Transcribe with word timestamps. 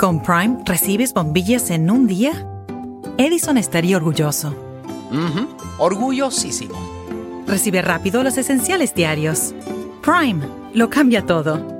Con 0.00 0.22
Prime 0.22 0.62
recibes 0.64 1.12
bombillas 1.12 1.68
en 1.68 1.90
un 1.90 2.06
día. 2.06 2.32
Edison 3.18 3.58
estaría 3.58 3.98
orgulloso. 3.98 4.56
Orgullosísimo. 5.76 6.74
Recibe 7.46 7.82
rápido 7.82 8.22
los 8.22 8.38
esenciales 8.38 8.94
diarios. 8.94 9.54
Prime 10.00 10.40
lo 10.72 10.88
cambia 10.88 11.26
todo. 11.26 11.79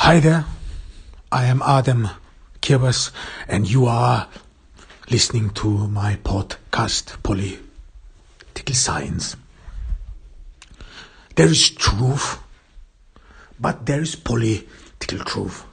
Hi 0.00 0.20
there, 0.20 0.44
I 1.32 1.46
am 1.46 1.60
Adam 1.60 2.08
Kirbas, 2.62 3.10
and 3.48 3.68
you 3.68 3.86
are 3.86 4.28
listening 5.10 5.50
to 5.54 5.88
my 5.88 6.14
podcast, 6.22 7.20
Political 7.24 8.74
Science. 8.76 9.34
There 11.34 11.48
is 11.48 11.70
truth, 11.70 12.38
but 13.58 13.86
there 13.86 14.00
is 14.00 14.14
political 14.14 15.18
truth. 15.18 15.64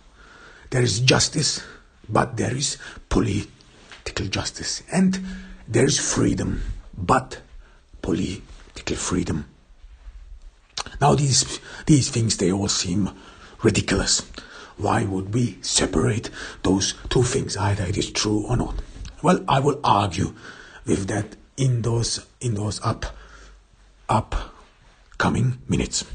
There 0.71 0.81
is 0.81 1.01
justice, 1.01 1.63
but 2.09 2.35
there 2.35 2.55
is 2.55 2.77
political 3.07 4.25
justice. 4.25 4.81
And 4.91 5.23
there 5.67 5.85
is 5.85 5.99
freedom, 5.99 6.63
but 6.97 7.41
political 8.01 8.95
freedom. 8.97 9.45
Now 10.99 11.13
these 11.13 11.59
these 11.85 12.09
things 12.09 12.37
they 12.37 12.51
all 12.51 12.69
seem 12.69 13.11
ridiculous. 13.63 14.21
Why 14.77 15.05
would 15.05 15.33
we 15.33 15.57
separate 15.61 16.29
those 16.63 16.95
two 17.09 17.23
things? 17.23 17.55
Either 17.55 17.85
it 17.85 17.97
is 17.97 18.11
true 18.11 18.45
or 18.47 18.57
not. 18.57 18.75
Well, 19.21 19.43
I 19.47 19.59
will 19.59 19.79
argue 19.83 20.33
with 20.85 21.07
that 21.07 21.35
in 21.57 21.81
those 21.81 22.25
in 22.41 22.55
those 22.55 22.81
up 22.83 23.05
upcoming 24.09 25.59
minutes. 25.67 26.05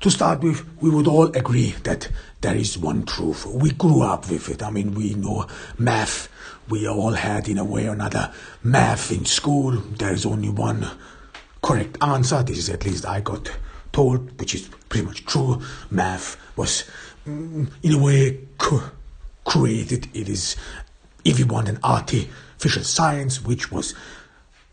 To 0.00 0.10
start 0.10 0.40
with, 0.40 0.66
we 0.80 0.90
would 0.90 1.06
all 1.06 1.26
agree 1.36 1.76
that 1.84 2.08
there 2.40 2.56
is 2.56 2.76
one 2.76 3.04
truth. 3.04 3.46
We 3.46 3.70
grew 3.70 4.02
up 4.02 4.28
with 4.28 4.48
it. 4.48 4.60
I 4.60 4.70
mean, 4.70 4.94
we 4.94 5.14
know 5.14 5.46
math. 5.78 6.28
We 6.68 6.88
all 6.88 7.12
had, 7.12 7.48
in 7.48 7.58
a 7.58 7.64
way 7.64 7.86
or 7.86 7.92
another, 7.92 8.32
math 8.64 9.12
in 9.12 9.24
school. 9.26 9.70
There 9.70 10.12
is 10.12 10.26
only 10.26 10.48
one 10.48 10.88
correct 11.62 11.98
answer. 12.02 12.42
This 12.42 12.58
is 12.58 12.68
at 12.68 12.84
least 12.84 13.06
I 13.06 13.20
got 13.20 13.48
told, 13.92 14.38
which 14.40 14.54
is 14.54 14.68
pretty 14.88 15.06
much 15.06 15.24
true. 15.26 15.62
Math 15.90 16.36
was, 16.56 16.84
mm, 17.26 17.70
in 17.82 17.92
a 17.92 17.98
way, 17.98 18.40
created. 19.44 20.08
It 20.14 20.28
is, 20.28 20.56
if 21.24 21.38
you 21.38 21.46
want, 21.46 21.68
an 21.68 21.78
artificial 21.82 22.84
science, 22.84 23.42
which 23.44 23.70
was 23.70 23.94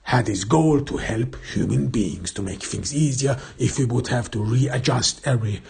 had 0.04 0.28
its 0.28 0.44
goal 0.44 0.82
to 0.82 0.98
help 0.98 1.36
human 1.54 1.88
beings 1.88 2.32
to 2.32 2.42
make 2.42 2.64
things 2.64 2.96
easier. 2.96 3.38
If 3.60 3.78
we 3.78 3.86
would 3.86 4.08
have 4.08 4.32
to 4.32 4.44
readjust 4.44 5.26
every 5.28 5.62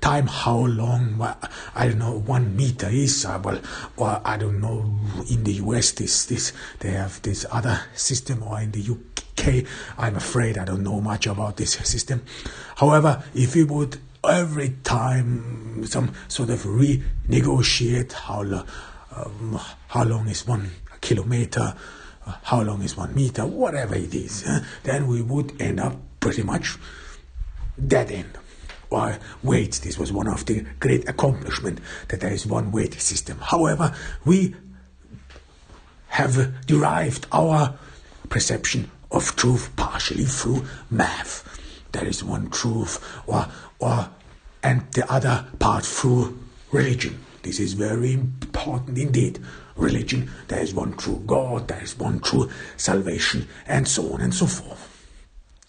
time 0.00 0.26
how 0.26 0.58
long 0.58 1.20
I 1.74 1.86
don't 1.88 1.98
know 1.98 2.18
one 2.18 2.56
meter 2.56 2.88
is 2.88 3.24
uh, 3.24 3.40
well 3.42 3.60
or 3.96 4.20
I 4.24 4.36
don't 4.36 4.60
know 4.60 4.98
in 5.30 5.44
the 5.44 5.52
US 5.64 5.92
this 5.92 6.24
this 6.26 6.52
they 6.78 6.90
have 6.90 7.20
this 7.22 7.44
other 7.50 7.80
system 7.94 8.42
or 8.42 8.60
in 8.60 8.70
the 8.70 8.80
UK 8.80 9.09
I'm 9.98 10.16
afraid 10.16 10.58
I 10.58 10.64
don't 10.64 10.82
know 10.82 11.00
much 11.00 11.26
about 11.26 11.56
this 11.56 11.72
system 11.72 12.22
however 12.76 13.22
if 13.34 13.54
we 13.54 13.64
would 13.64 13.98
every 14.28 14.76
time 14.84 15.84
some 15.86 16.12
sort 16.28 16.50
of 16.50 16.62
renegotiate 16.64 18.12
how 18.12 18.42
um, 19.16 19.58
how 19.88 20.04
long 20.04 20.28
is 20.28 20.46
one 20.46 20.70
kilometer 21.00 21.74
uh, 22.26 22.34
how 22.42 22.62
long 22.62 22.82
is 22.82 22.96
one 22.96 23.14
meter 23.14 23.46
whatever 23.46 23.94
it 23.94 24.14
is 24.14 24.44
then 24.82 25.06
we 25.06 25.22
would 25.22 25.60
end 25.60 25.80
up 25.80 25.96
pretty 26.20 26.42
much 26.42 26.76
dead 27.86 28.10
end 28.10 28.38
Why 28.90 29.18
weights. 29.42 29.78
This 29.78 29.98
was 29.98 30.12
one 30.12 30.26
of 30.26 30.46
the 30.46 30.66
great 30.80 31.08
accomplishment 31.08 31.78
that 32.08 32.20
there 32.20 32.32
is 32.32 32.44
one 32.44 32.72
weight 32.72 33.00
system. 33.00 33.38
However, 33.38 33.94
we 34.24 34.56
have 36.08 36.66
derived 36.66 37.26
our 37.30 37.78
perception 38.28 38.90
of 39.10 39.36
truth 39.36 39.74
partially 39.76 40.24
through 40.24 40.64
math. 40.90 41.44
There 41.92 42.06
is 42.06 42.22
one 42.22 42.50
truth, 42.50 43.04
or 43.26 43.48
or 43.78 44.10
and 44.62 44.90
the 44.92 45.10
other 45.10 45.46
part 45.58 45.84
through 45.84 46.38
religion. 46.70 47.24
This 47.42 47.58
is 47.58 47.72
very 47.72 48.12
important 48.12 48.98
indeed. 48.98 49.38
Religion, 49.76 50.30
there 50.48 50.60
is 50.60 50.74
one 50.74 50.92
true 50.92 51.22
God, 51.26 51.68
there 51.68 51.82
is 51.82 51.98
one 51.98 52.20
true 52.20 52.50
salvation, 52.76 53.48
and 53.66 53.88
so 53.88 54.12
on 54.12 54.20
and 54.20 54.34
so 54.34 54.46
forth. 54.46 54.86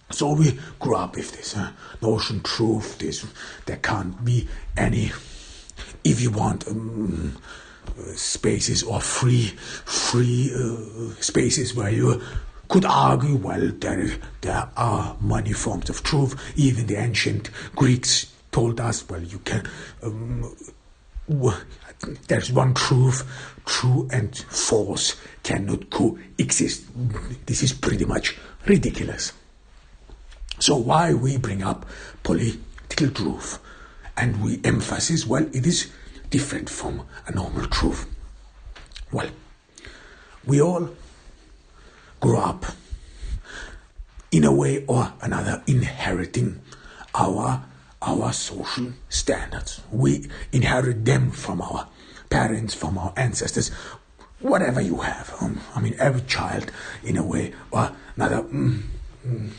So 0.09 0.33
we 0.33 0.59
grew 0.79 0.95
up 0.97 1.15
with 1.15 1.31
this 1.31 1.55
uh, 1.55 1.71
notion, 2.01 2.41
truth. 2.41 2.97
This 2.97 3.25
there 3.65 3.77
can't 3.77 4.23
be 4.25 4.47
any, 4.75 5.11
if 6.03 6.19
you 6.21 6.31
want, 6.31 6.67
um, 6.67 7.37
spaces 8.15 8.83
or 8.83 8.99
free, 8.99 9.47
free 9.85 10.51
uh, 10.53 11.13
spaces 11.21 11.73
where 11.73 11.89
you 11.89 12.21
could 12.71 12.85
argue. 12.85 13.35
Well, 13.35 13.69
there 13.79 14.09
there 14.39 14.69
are 14.77 15.17
many 15.19 15.51
forms 15.51 15.89
of 15.89 16.01
truth. 16.03 16.33
Even 16.55 16.87
the 16.87 16.95
ancient 16.95 17.49
Greeks 17.75 18.31
told 18.51 18.79
us, 18.79 19.07
well, 19.09 19.21
you 19.21 19.39
can. 19.39 19.67
Um, 20.01 20.55
there's 22.27 22.51
one 22.51 22.73
truth, 22.73 23.27
true 23.65 24.07
and 24.11 24.35
false 24.49 25.17
cannot 25.43 25.89
coexist. 25.89 26.85
This 27.45 27.61
is 27.61 27.73
pretty 27.73 28.05
much 28.05 28.37
ridiculous. 28.65 29.33
So 30.59 30.77
why 30.77 31.13
we 31.13 31.37
bring 31.37 31.63
up 31.63 31.85
political 32.23 33.09
truth 33.09 33.59
and 34.15 34.41
we 34.41 34.61
emphasize, 34.63 35.25
well, 35.27 35.45
it 35.53 35.65
is 35.65 35.91
different 36.29 36.69
from 36.69 37.05
a 37.27 37.31
normal 37.33 37.67
truth. 37.67 38.07
Well, 39.11 39.29
we 40.45 40.61
all 40.61 40.89
grow 42.21 42.39
up 42.39 42.65
in 44.31 44.45
a 44.45 44.51
way 44.51 44.85
or 44.85 45.13
another 45.21 45.61
inheriting 45.67 46.61
our 47.13 47.65
our 48.01 48.33
social 48.33 48.93
standards. 49.09 49.81
We 49.91 50.27
inherit 50.51 51.05
them 51.05 51.29
from 51.31 51.61
our 51.61 51.87
parents, 52.29 52.73
from 52.73 52.97
our 52.97 53.13
ancestors, 53.15 53.69
whatever 54.39 54.81
you 54.81 54.97
have. 54.97 55.35
Um, 55.39 55.59
I 55.75 55.81
mean, 55.81 55.95
every 55.99 56.21
child, 56.21 56.71
in 57.03 57.17
a 57.17 57.23
way 57.23 57.53
or 57.69 57.91
another, 58.15 58.41
mm, 58.41 58.81
mm, 59.27 59.49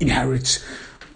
inherits 0.00 0.64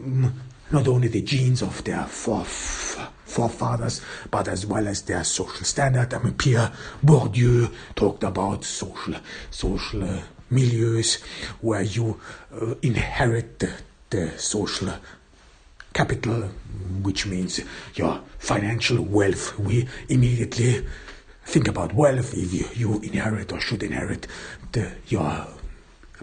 mm, 0.00 0.32
not 0.70 0.86
only 0.86 1.08
the 1.08 1.22
genes 1.22 1.60
of 1.62 1.82
their 1.82 2.04
foref- 2.04 3.08
forefathers, 3.24 4.00
but 4.30 4.46
as 4.46 4.64
well 4.64 4.86
as 4.86 5.02
their 5.02 5.24
social 5.24 5.64
standard. 5.64 6.14
I 6.14 6.18
mean, 6.18 6.34
Pierre 6.34 6.72
Bourdieu 7.04 7.72
talked 7.96 8.22
about 8.22 8.64
social 8.64 9.14
social 9.50 10.04
uh, 10.04 10.20
milieus 10.50 11.22
where 11.60 11.82
you 11.82 12.20
uh, 12.52 12.74
inherit 12.82 13.58
the, 13.58 13.72
the 14.10 14.38
social 14.38 14.92
capital, 15.92 16.42
which 17.02 17.26
means 17.26 17.60
your 17.94 18.20
financial 18.38 19.02
wealth. 19.02 19.58
We 19.58 19.88
immediately 20.08 20.86
think 21.44 21.68
about 21.68 21.94
wealth 21.94 22.34
if 22.34 22.52
you, 22.52 22.66
you 22.74 23.00
inherit 23.00 23.52
or 23.52 23.60
should 23.60 23.82
inherit 23.82 24.26
the, 24.72 24.92
your 25.08 25.46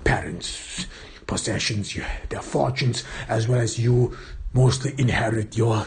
parents' 0.04 0.86
possessions, 1.26 1.96
your, 1.96 2.06
their 2.30 2.42
fortunes, 2.42 3.04
as 3.28 3.48
well 3.48 3.60
as 3.60 3.80
you 3.80 4.16
mostly 4.54 4.94
inherit 4.98 5.58
your 5.58 5.86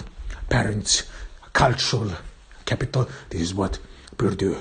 parents' 0.49 1.05
cultural 1.53 2.11
capital. 2.65 3.09
This 3.31 3.41
is 3.41 3.55
what 3.55 3.79
Bourdieu, 4.17 4.56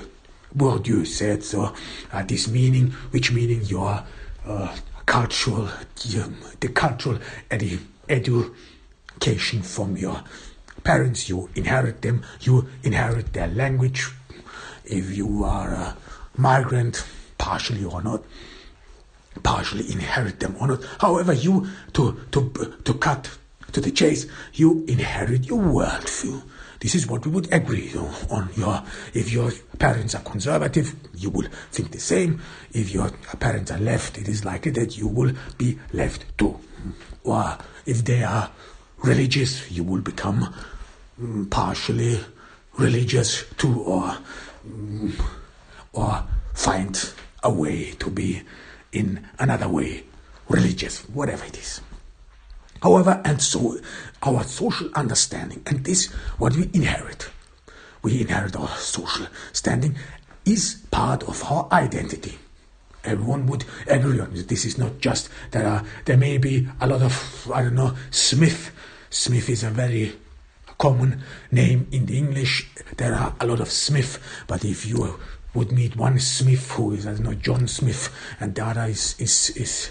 Bourdieu 0.56 1.06
said. 1.06 1.44
So, 1.44 1.72
uh, 2.12 2.22
this 2.22 2.48
meaning, 2.48 2.90
which 3.10 3.32
meaning 3.32 3.62
your 3.62 4.02
uh, 4.46 4.76
cultural, 5.04 5.68
um, 6.16 6.36
the 6.60 6.68
cultural 6.68 7.18
edu- 7.50 7.80
education 8.08 9.62
from 9.62 9.96
your 9.96 10.22
parents, 10.84 11.28
you 11.28 11.48
inherit 11.54 12.02
them, 12.02 12.22
you 12.40 12.68
inherit 12.82 13.32
their 13.32 13.48
language. 13.48 14.08
If 14.84 15.16
you 15.16 15.44
are 15.44 15.72
a 15.72 15.96
migrant, 16.36 17.04
partially 17.38 17.84
or 17.84 18.02
not, 18.02 18.22
partially 19.42 19.90
inherit 19.90 20.40
them 20.40 20.56
or 20.60 20.68
not. 20.68 20.84
However, 21.00 21.32
you 21.32 21.68
to 21.94 22.20
to 22.32 22.74
to 22.84 22.94
cut 22.94 23.30
to 23.72 23.80
the 23.80 23.90
chase, 23.90 24.26
you 24.54 24.84
inherit 24.88 25.46
your 25.46 25.60
worldview. 25.60 26.42
This 26.86 26.94
is 26.94 27.08
what 27.08 27.26
we 27.26 27.32
would 27.32 27.52
agree 27.52 27.92
on. 28.30 28.48
Your, 28.54 28.80
if 29.12 29.32
your 29.32 29.50
parents 29.76 30.14
are 30.14 30.22
conservative, 30.22 30.94
you 31.16 31.30
will 31.30 31.48
think 31.72 31.90
the 31.90 31.98
same. 31.98 32.40
If 32.72 32.94
your 32.94 33.10
parents 33.40 33.72
are 33.72 33.78
left, 33.80 34.18
it 34.18 34.28
is 34.28 34.44
likely 34.44 34.70
that 34.70 34.96
you 34.96 35.08
will 35.08 35.32
be 35.58 35.80
left 35.92 36.38
too. 36.38 36.60
Or 37.24 37.58
if 37.86 38.04
they 38.04 38.22
are 38.22 38.52
religious, 38.98 39.68
you 39.68 39.82
will 39.82 40.00
become 40.00 40.54
mm, 41.20 41.50
partially 41.50 42.20
religious 42.78 43.46
too, 43.56 43.82
or 43.82 44.18
mm, 44.64 45.12
or 45.92 46.22
find 46.54 47.12
a 47.42 47.50
way 47.50 47.94
to 47.98 48.10
be 48.10 48.42
in 48.92 49.26
another 49.40 49.68
way 49.68 50.04
religious, 50.48 51.00
whatever 51.08 51.46
it 51.46 51.58
is. 51.58 51.80
However, 52.80 53.20
and 53.24 53.42
so 53.42 53.78
our 54.22 54.42
social 54.44 54.88
understanding, 54.94 55.62
and 55.66 55.84
this 55.84 56.06
what 56.38 56.56
we 56.56 56.70
inherit, 56.72 57.30
we 58.02 58.20
inherit 58.20 58.56
our 58.56 58.68
social 58.76 59.26
standing, 59.52 59.96
is 60.44 60.82
part 60.90 61.22
of 61.24 61.42
our 61.44 61.68
identity. 61.72 62.38
Everyone 63.04 63.46
would 63.46 63.64
agree 63.86 64.20
on 64.20 64.32
this. 64.32 64.44
This 64.44 64.64
is 64.64 64.78
not 64.78 64.98
just 64.98 65.28
there 65.52 65.66
are 65.66 65.78
uh, 65.78 65.84
there 66.06 66.16
may 66.16 66.38
be 66.38 66.68
a 66.80 66.86
lot 66.86 67.02
of 67.02 67.50
I 67.52 67.62
don't 67.62 67.74
know 67.74 67.94
Smith. 68.10 68.72
Smith 69.10 69.48
is 69.48 69.62
a 69.62 69.70
very 69.70 70.16
common 70.78 71.22
name 71.50 71.86
in 71.92 72.06
the 72.06 72.18
English. 72.18 72.68
There 72.96 73.14
are 73.14 73.34
a 73.40 73.46
lot 73.46 73.60
of 73.60 73.70
Smith, 73.70 74.18
but 74.46 74.64
if 74.64 74.84
you 74.86 75.18
would 75.54 75.72
meet 75.72 75.96
one 75.96 76.18
Smith 76.18 76.70
who 76.72 76.92
is 76.92 77.06
I 77.06 77.14
don't 77.14 77.24
know 77.24 77.34
John 77.34 77.66
Smith 77.68 78.12
and 78.40 78.54
the 78.54 78.64
other 78.64 78.84
is 78.84 79.14
is 79.18 79.50
is 79.50 79.90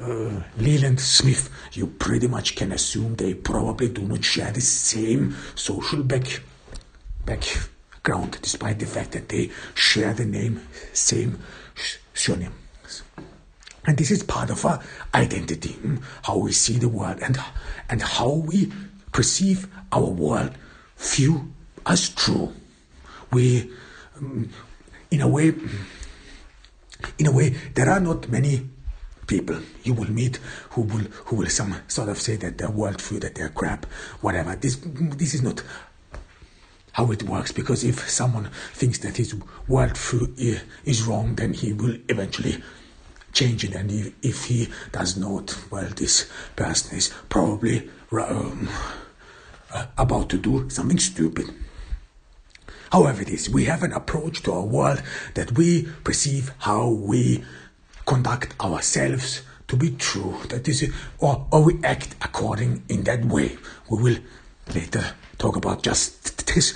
uh, 0.00 0.42
Leland 0.58 1.00
Smith, 1.00 1.50
you 1.72 1.86
pretty 1.86 2.26
much 2.26 2.56
can 2.56 2.72
assume 2.72 3.14
they 3.14 3.34
probably 3.34 3.88
do 3.88 4.02
not 4.02 4.24
share 4.24 4.50
the 4.50 4.60
same 4.60 5.36
social 5.54 6.02
back, 6.02 6.40
background, 7.24 8.38
despite 8.42 8.78
the 8.78 8.86
fact 8.86 9.12
that 9.12 9.28
they 9.28 9.50
share 9.74 10.12
the 10.12 10.24
name, 10.24 10.66
same 10.92 11.38
surname. 12.12 12.54
And 13.86 13.98
this 13.98 14.10
is 14.10 14.22
part 14.22 14.50
of 14.50 14.64
our 14.64 14.82
identity, 15.14 15.72
hmm, 15.72 15.96
how 16.22 16.38
we 16.38 16.52
see 16.52 16.78
the 16.78 16.88
world 16.88 17.18
and, 17.22 17.38
and 17.88 18.00
how 18.00 18.32
we 18.32 18.72
perceive 19.12 19.68
our 19.92 20.06
world, 20.06 20.52
view 20.96 21.52
as 21.86 22.08
true. 22.08 22.52
We, 23.30 23.70
um, 24.16 24.48
in 25.10 25.20
a 25.20 25.28
way, 25.28 25.54
in 27.18 27.26
a 27.26 27.32
way, 27.32 27.50
there 27.74 27.90
are 27.90 28.00
not 28.00 28.28
many 28.30 28.68
people 29.26 29.58
you 29.82 29.94
will 29.94 30.10
meet 30.10 30.36
who 30.70 30.82
will 30.82 31.06
who 31.26 31.36
will 31.36 31.48
some 31.48 31.74
sort 31.88 32.08
of 32.08 32.20
say 32.20 32.36
that 32.36 32.58
they're 32.58 32.68
worldview, 32.68 33.20
that 33.20 33.34
they're 33.34 33.48
crap, 33.48 33.86
whatever. 34.20 34.56
This 34.56 34.76
this 34.82 35.34
is 35.34 35.42
not 35.42 35.62
how 36.92 37.10
it 37.10 37.24
works 37.24 37.50
because 37.50 37.82
if 37.82 38.08
someone 38.08 38.48
thinks 38.72 38.98
that 38.98 39.16
his 39.16 39.34
worldview 39.68 40.60
is 40.84 41.02
wrong, 41.02 41.34
then 41.34 41.52
he 41.52 41.72
will 41.72 41.98
eventually 42.08 42.62
change 43.32 43.64
it. 43.64 43.74
And 43.74 43.90
if, 43.90 44.12
if 44.22 44.44
he 44.44 44.68
does 44.92 45.16
not, 45.16 45.58
well, 45.70 45.88
this 45.96 46.30
person 46.54 46.96
is 46.96 47.12
probably 47.28 47.90
um, 48.12 48.68
about 49.98 50.30
to 50.30 50.38
do 50.38 50.70
something 50.70 50.98
stupid. 50.98 51.46
However, 52.92 53.22
it 53.22 53.28
is, 53.28 53.50
we 53.50 53.64
have 53.64 53.82
an 53.82 53.92
approach 53.92 54.44
to 54.44 54.52
our 54.52 54.62
world 54.62 55.02
that 55.34 55.58
we 55.58 55.88
perceive 56.04 56.52
how 56.58 56.88
we 56.88 57.44
conduct 58.06 58.54
ourselves 58.60 59.42
to 59.68 59.76
be 59.76 59.90
true. 59.92 60.36
That 60.48 60.68
is, 60.68 60.92
or, 61.18 61.46
or 61.50 61.62
we 61.62 61.82
act 61.84 62.14
according 62.20 62.82
in 62.88 63.04
that 63.04 63.24
way. 63.24 63.56
We 63.90 64.02
will 64.02 64.18
later 64.74 65.14
talk 65.38 65.56
about 65.56 65.82
just 65.82 66.46
this. 66.54 66.74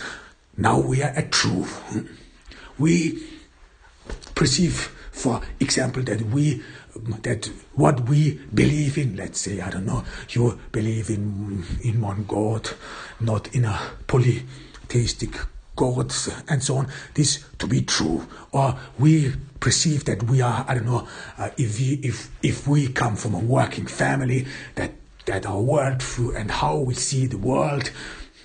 Now 0.56 0.80
we 0.80 1.02
are 1.02 1.10
at 1.10 1.30
truth. 1.30 2.06
We 2.78 3.22
perceive, 4.34 4.74
for 5.12 5.40
example, 5.60 6.02
that 6.04 6.22
we 6.22 6.62
that 7.22 7.48
what 7.74 8.08
we 8.08 8.40
believe 8.52 8.98
in, 8.98 9.14
let's 9.14 9.40
say, 9.40 9.60
I 9.60 9.70
don't 9.70 9.86
know, 9.86 10.04
you 10.30 10.58
believe 10.72 11.10
in 11.10 11.64
in 11.82 12.00
one 12.00 12.24
God, 12.24 12.70
not 13.20 13.54
in 13.54 13.64
a 13.64 13.78
polytheistic 14.06 15.36
gods 15.78 16.28
and 16.48 16.62
so 16.62 16.76
on, 16.76 16.88
this 17.14 17.44
to 17.58 17.66
be 17.66 17.80
true. 17.80 18.26
Or 18.52 18.76
we 18.98 19.32
perceive 19.60 20.04
that 20.04 20.24
we 20.24 20.42
are, 20.42 20.66
I 20.68 20.74
don't 20.74 20.86
know, 20.86 21.08
uh, 21.38 21.50
if, 21.56 21.78
we, 21.78 22.00
if, 22.02 22.30
if 22.42 22.66
we 22.66 22.88
come 22.88 23.16
from 23.16 23.32
a 23.34 23.38
working 23.38 23.86
family, 23.86 24.46
that, 24.74 24.92
that 25.26 25.46
our 25.46 25.62
worldview 25.62 26.36
and 26.36 26.50
how 26.50 26.78
we 26.78 26.94
see 26.94 27.26
the 27.26 27.38
world 27.38 27.90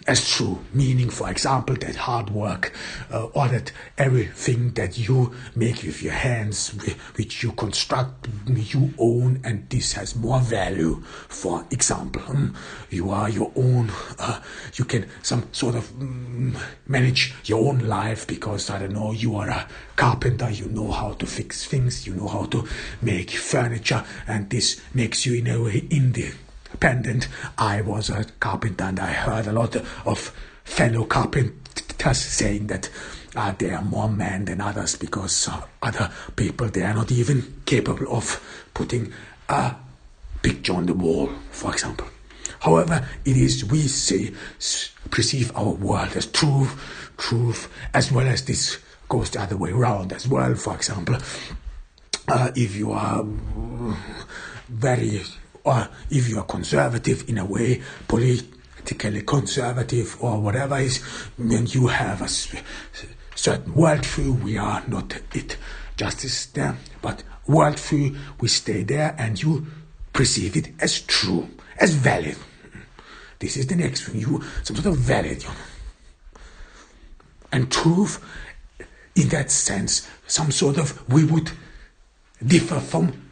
as 0.05 0.29
true, 0.29 0.59
meaning, 0.73 1.09
for 1.09 1.29
example, 1.29 1.75
that 1.75 1.95
hard 1.95 2.29
work 2.29 2.73
uh, 3.11 3.25
or 3.27 3.47
that 3.47 3.71
everything 3.97 4.71
that 4.71 4.97
you 4.97 5.33
make 5.55 5.83
with 5.83 6.03
your 6.03 6.13
hands, 6.13 6.69
which 7.15 7.41
you 7.41 7.51
construct, 7.53 8.27
you 8.47 8.93
own, 8.97 9.39
and 9.43 9.69
this 9.69 9.93
has 9.93 10.15
more 10.15 10.39
value. 10.39 11.01
For 11.29 11.65
example, 11.71 12.21
um, 12.27 12.55
you 12.89 13.11
are 13.11 13.29
your 13.29 13.51
own, 13.55 13.91
uh, 14.19 14.41
you 14.75 14.85
can 14.85 15.07
some 15.21 15.47
sort 15.53 15.75
of 15.75 15.89
um, 16.01 16.57
manage 16.87 17.33
your 17.45 17.69
own 17.69 17.79
life 17.79 18.27
because, 18.27 18.69
I 18.69 18.79
don't 18.79 18.93
know, 18.93 19.13
you 19.13 19.35
are 19.37 19.49
a 19.49 19.67
carpenter, 19.95 20.49
you 20.49 20.65
know 20.65 20.91
how 20.91 21.13
to 21.13 21.25
fix 21.25 21.65
things, 21.65 22.05
you 22.05 22.13
know 22.13 22.27
how 22.27 22.45
to 22.45 22.67
make 23.01 23.31
furniture, 23.31 24.03
and 24.27 24.49
this 24.49 24.81
makes 24.93 25.25
you 25.25 25.35
in 25.35 25.47
a 25.47 25.61
way 25.61 25.81
indie 25.81 26.33
pendant. 26.79 27.27
I 27.57 27.81
was 27.81 28.09
a 28.09 28.25
carpenter 28.39 28.85
and 28.85 28.99
I 28.99 29.11
heard 29.13 29.47
a 29.47 29.51
lot 29.51 29.75
of 30.05 30.33
fellow 30.63 31.05
carpenters 31.05 32.17
saying 32.17 32.67
that 32.67 32.89
uh, 33.35 33.53
they 33.57 33.71
are 33.71 33.81
more 33.81 34.09
men 34.09 34.45
than 34.45 34.61
others 34.61 34.95
because 34.95 35.47
uh, 35.47 35.61
other 35.81 36.11
people 36.35 36.67
they 36.67 36.83
are 36.83 36.93
not 36.93 37.11
even 37.11 37.61
capable 37.65 38.15
of 38.15 38.67
putting 38.73 39.11
a 39.49 39.75
picture 40.41 40.73
on 40.73 40.85
the 40.85 40.93
wall, 40.93 41.29
for 41.51 41.71
example. 41.71 42.07
However, 42.59 43.07
it 43.25 43.37
is 43.37 43.65
we 43.65 43.81
say 43.87 44.33
perceive 45.09 45.51
our 45.55 45.71
world 45.71 46.15
as 46.15 46.27
truth, 46.27 46.79
truth, 47.17 47.71
as 47.93 48.11
well 48.11 48.27
as 48.27 48.45
this 48.45 48.77
goes 49.09 49.31
the 49.31 49.41
other 49.41 49.57
way 49.57 49.71
around 49.71 50.13
as 50.13 50.27
well. 50.27 50.55
For 50.55 50.75
example, 50.75 51.17
uh, 52.27 52.51
if 52.55 52.75
you 52.75 52.91
are 52.91 53.25
very 54.69 55.21
or 55.63 55.87
if 56.09 56.29
you 56.29 56.39
are 56.39 56.45
conservative 56.45 57.29
in 57.29 57.37
a 57.37 57.45
way, 57.45 57.81
politically 58.07 59.21
conservative 59.21 60.17
or 60.21 60.39
whatever 60.39 60.77
is, 60.77 61.01
then 61.37 61.65
you 61.67 61.87
have 61.87 62.21
a 62.21 62.27
certain 62.27 63.73
worldview. 63.73 64.43
We 64.43 64.57
are 64.57 64.83
not 64.87 65.19
it. 65.33 65.57
Justice 65.95 66.47
there, 66.47 66.77
but 67.01 67.23
worldview, 67.47 68.17
we 68.41 68.47
stay 68.47 68.83
there 68.83 69.15
and 69.17 69.41
you 69.41 69.65
perceive 70.11 70.57
it 70.57 70.71
as 70.79 71.01
true, 71.01 71.47
as 71.79 71.93
valid. 71.93 72.37
This 73.39 73.57
is 73.57 73.67
the 73.67 73.75
next 73.75 74.03
thing. 74.03 74.21
You 74.21 74.41
some 74.63 74.75
sort 74.75 74.93
of 74.93 74.97
valid, 74.97 75.43
you 75.43 75.49
know. 75.49 75.55
And 77.51 77.71
truth, 77.71 78.23
in 79.15 79.29
that 79.29 79.51
sense, 79.51 80.07
some 80.27 80.49
sort 80.51 80.77
of 80.77 81.07
we 81.09 81.23
would 81.25 81.51
differ 82.45 82.79
from 82.79 83.22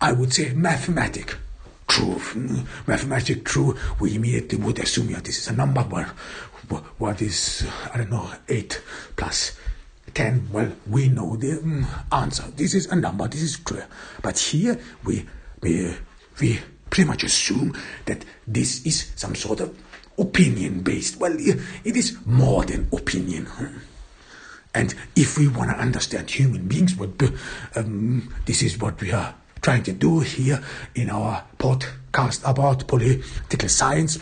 I 0.00 0.12
would 0.12 0.32
say 0.32 0.52
mathematic 0.52 1.36
truth. 1.88 2.36
Mathematic 2.86 3.44
truth, 3.44 3.78
we 4.00 4.14
immediately 4.14 4.58
would 4.58 4.78
assume 4.78 5.10
yeah, 5.10 5.20
this 5.20 5.38
is 5.38 5.48
a 5.48 5.52
number. 5.52 5.82
Well, 5.82 6.06
what 6.98 7.22
is, 7.22 7.66
I 7.92 7.98
don't 7.98 8.10
know, 8.10 8.30
8 8.48 8.82
plus 9.16 9.56
10? 10.12 10.48
Well, 10.52 10.72
we 10.88 11.08
know 11.08 11.36
the 11.36 11.58
mm, 11.58 11.86
answer. 12.12 12.44
This 12.56 12.74
is 12.74 12.86
a 12.86 12.96
number, 12.96 13.28
this 13.28 13.42
is 13.42 13.56
clear. 13.56 13.86
But 14.20 14.38
here 14.38 14.78
we, 15.04 15.24
we, 15.62 15.94
we 16.40 16.60
pretty 16.90 17.08
much 17.08 17.24
assume 17.24 17.74
that 18.06 18.24
this 18.46 18.84
is 18.84 19.12
some 19.16 19.34
sort 19.34 19.60
of 19.60 19.78
opinion 20.18 20.80
based. 20.80 21.18
Well, 21.18 21.34
it 21.38 21.96
is 21.96 22.18
more 22.26 22.64
than 22.64 22.88
opinion. 22.92 23.48
And 24.74 24.94
if 25.14 25.38
we 25.38 25.48
want 25.48 25.70
to 25.70 25.76
understand 25.76 26.30
human 26.30 26.68
beings, 26.68 26.96
what 26.96 27.10
um, 27.76 28.34
this 28.44 28.62
is 28.62 28.78
what 28.78 29.00
we 29.00 29.12
are 29.12 29.34
trying 29.60 29.82
to 29.84 29.92
do 29.92 30.20
here 30.20 30.62
in 30.94 31.10
our 31.10 31.44
podcast 31.58 32.48
about 32.48 32.86
political 32.86 33.68
science. 33.68 34.18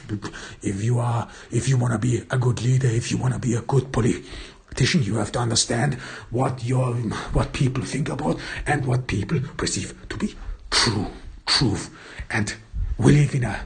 If 0.63 0.83
you 0.83 0.99
are, 0.99 1.29
if 1.51 1.69
you 1.69 1.77
want 1.77 1.93
to 1.93 1.99
be 1.99 2.23
a 2.31 2.39
good 2.39 2.63
leader, 2.63 2.89
if 2.89 3.11
you 3.11 3.19
want 3.19 3.35
to 3.35 3.41
be 3.41 3.55
a 3.55 3.61
good 3.63 3.93
politician, 3.93 5.03
you 5.03 5.17
have 5.17 5.33
to 5.33 5.39
understand 5.39 5.95
what 6.31 6.65
your, 6.65 6.95
what 7.33 7.53
people 7.53 7.85
think 7.85 8.09
about 8.09 8.39
and 8.67 8.87
what 8.87 9.07
people 9.07 9.41
perceive 9.57 9.95
to 10.09 10.17
be 10.17 10.35
true, 10.71 11.07
truth. 11.47 11.91
And 12.31 12.55
we 12.99 13.13
live 13.13 13.35
in 13.35 13.45
a 13.45 13.61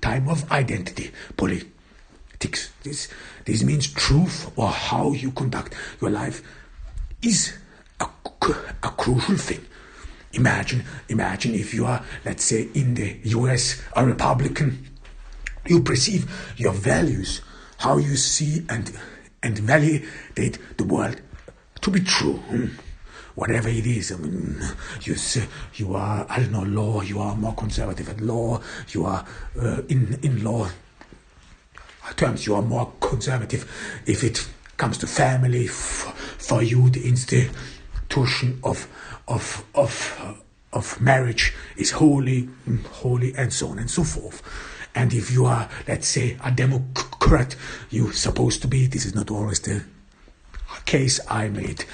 time 0.00 0.28
of 0.28 0.50
identity 0.50 1.10
politics. 1.36 2.70
This, 2.82 3.08
this 3.44 3.62
means 3.62 3.92
truth 3.92 4.50
or 4.56 4.68
how 4.68 5.12
you 5.12 5.30
conduct 5.30 5.74
your 6.00 6.10
life 6.10 6.42
is 7.22 7.56
a, 8.00 8.04
a 8.04 8.88
crucial 8.90 9.36
thing. 9.36 9.64
Imagine, 10.32 10.84
imagine 11.08 11.54
if 11.54 11.74
you 11.74 11.86
are, 11.86 12.04
let's 12.24 12.44
say, 12.44 12.68
in 12.74 12.94
the 12.94 13.18
US, 13.24 13.82
a 13.96 14.04
Republican, 14.04 14.90
You 15.66 15.82
perceive 15.82 16.30
your 16.56 16.72
values, 16.72 17.42
how 17.78 17.98
you 17.98 18.16
see 18.16 18.64
and 18.68 18.90
and 19.42 19.58
validate 19.58 20.58
the 20.76 20.84
world 20.84 21.20
to 21.80 21.90
be 21.90 22.00
true. 22.00 22.34
hmm? 22.48 22.66
Whatever 23.34 23.68
it 23.68 23.86
is, 23.86 24.12
I 24.12 24.16
mean, 24.16 24.60
you 25.02 25.14
say 25.14 25.46
you 25.74 25.94
are, 25.94 26.26
I 26.28 26.40
don't 26.40 26.52
know, 26.52 26.62
law, 26.62 27.00
you 27.00 27.20
are 27.20 27.36
more 27.36 27.54
conservative 27.54 28.08
at 28.08 28.20
law, 28.20 28.60
you 28.88 29.06
are 29.06 29.24
uh, 29.58 29.82
in, 29.88 30.18
in 30.22 30.42
law 30.44 30.68
terms, 32.16 32.46
you 32.46 32.54
are 32.54 32.62
more 32.62 32.92
conservative 33.00 33.70
if 34.06 34.24
it 34.24 34.46
comes 34.76 34.98
to 34.98 35.06
family. 35.06 35.66
F- 35.66 36.36
for 36.38 36.62
you, 36.62 36.90
the 36.90 37.06
institution 37.06 38.58
of 38.64 38.88
of 39.30 39.64
of 39.74 40.38
of 40.72 41.00
marriage 41.00 41.54
is 41.76 41.92
holy, 41.92 42.48
holy, 42.90 43.34
and 43.36 43.52
so 43.52 43.68
on 43.68 43.78
and 43.78 43.90
so 43.90 44.04
forth. 44.04 44.42
And 44.94 45.14
if 45.14 45.30
you 45.30 45.46
are, 45.46 45.68
let's 45.88 46.08
say, 46.08 46.36
a 46.44 46.50
Democrat, 46.50 47.56
you're 47.90 48.12
supposed 48.12 48.60
to 48.62 48.68
be. 48.68 48.86
This 48.86 49.06
is 49.06 49.14
not 49.14 49.30
always 49.30 49.60
the 49.60 49.84
case. 50.84 51.20
I 51.28 51.48
made, 51.48 51.84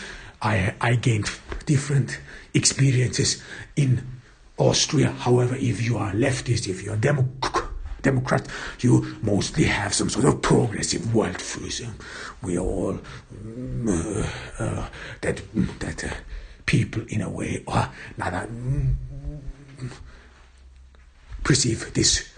I 0.43 0.75
I 0.81 0.97
gained 0.97 1.31
different 1.67 2.19
experiences 2.55 3.43
in 3.77 4.03
Austria. 4.59 5.11
However, 5.13 5.55
if 5.57 5.83
you 5.83 5.99
are 5.99 6.13
leftist, 6.13 6.69
if 6.69 6.83
you 6.83 6.93
are 6.93 6.97
Democrat. 6.97 7.65
Democrat, 8.03 8.47
you 8.81 9.17
mostly 9.21 9.65
have 9.65 9.93
some 9.93 10.09
sort 10.09 10.27
of 10.27 10.41
progressive 10.41 11.01
worldview. 11.13 11.91
We 12.41 12.57
are 12.57 12.61
all 12.61 13.01
uh, 13.89 14.27
uh, 14.61 14.89
that 15.23 15.43
that 15.81 16.05
uh, 16.05 16.15
people, 16.67 17.03
in 17.09 17.23
a 17.23 17.31
way, 17.31 17.63
or 17.67 17.89
mm, 18.19 18.95
perceive 21.45 21.95
this 21.95 22.29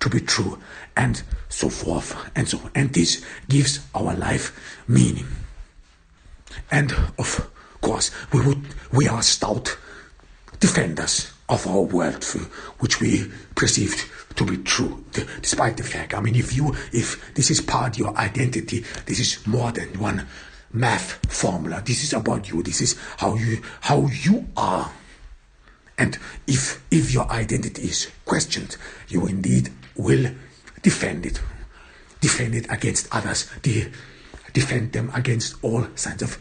to 0.00 0.10
be 0.10 0.20
true, 0.20 0.58
and 0.96 1.22
so 1.48 1.68
forth, 1.68 2.14
and 2.34 2.48
so 2.48 2.58
on. 2.58 2.70
And 2.74 2.92
this 2.92 3.24
gives 3.48 3.80
our 3.94 4.14
life 4.14 4.82
meaning. 4.86 5.26
And 6.70 6.92
of 7.18 7.50
course, 7.80 8.10
we 8.32 8.40
would 8.44 8.62
we 8.92 9.08
are 9.08 9.22
stout 9.22 9.76
defenders 10.60 11.32
of 11.48 11.66
our 11.66 11.86
worldview, 11.86 12.44
which 12.80 13.00
we 13.00 13.30
perceived 13.54 14.10
to 14.36 14.44
be 14.44 14.56
true, 14.58 15.04
despite 15.40 15.76
the 15.76 15.82
fact. 15.82 16.14
I 16.14 16.20
mean, 16.20 16.34
if 16.34 16.56
you, 16.56 16.74
if 16.92 17.34
this 17.34 17.50
is 17.50 17.60
part 17.60 17.94
of 17.94 17.98
your 17.98 18.16
identity, 18.16 18.84
this 19.06 19.20
is 19.20 19.46
more 19.46 19.70
than 19.70 19.88
one 19.98 20.26
math 20.72 21.18
formula. 21.44 21.82
This 21.84 22.04
is 22.04 22.14
about 22.14 22.48
you. 22.48 22.62
This 22.62 22.80
is 22.80 22.96
how 23.18 23.34
you, 23.34 23.60
how 23.82 24.06
you 24.06 24.46
are. 24.56 24.90
And 25.98 26.18
if, 26.46 26.82
if 26.90 27.12
your 27.12 27.30
identity 27.30 27.82
is 27.82 28.10
questioned, 28.24 28.78
you 29.08 29.26
indeed 29.26 29.70
will 29.94 30.30
defend 30.82 31.26
it. 31.26 31.40
Defend 32.22 32.54
it 32.54 32.66
against 32.72 33.14
others. 33.14 33.50
De- 33.60 33.90
defend 34.54 34.92
them 34.92 35.12
against 35.14 35.56
all 35.62 35.82
kinds 35.82 36.22
of 36.22 36.38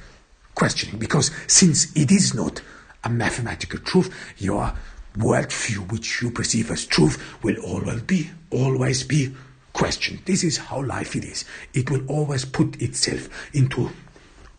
questioning. 0.55 0.99
Because 0.99 1.31
since 1.47 1.93
it 1.97 2.09
is 2.09 2.33
not 2.33 2.61
a 3.03 3.09
mathematical 3.09 3.79
truth, 3.79 4.09
your 4.37 4.73
worldview, 5.17 5.91
which 5.91 6.21
you 6.21 6.31
perceive 6.31 6.71
as 6.71 6.85
truth, 6.85 7.21
will 7.43 7.57
always 7.57 8.01
be, 8.03 8.29
always 8.51 9.03
be 9.03 9.35
questioned. 9.73 10.19
This 10.23 10.45
is 10.45 10.57
how 10.57 10.81
life 10.81 11.13
it 11.17 11.25
is. 11.25 11.43
It 11.73 11.91
will 11.91 12.05
always 12.07 12.45
put 12.45 12.81
itself 12.81 13.27
into 13.53 13.91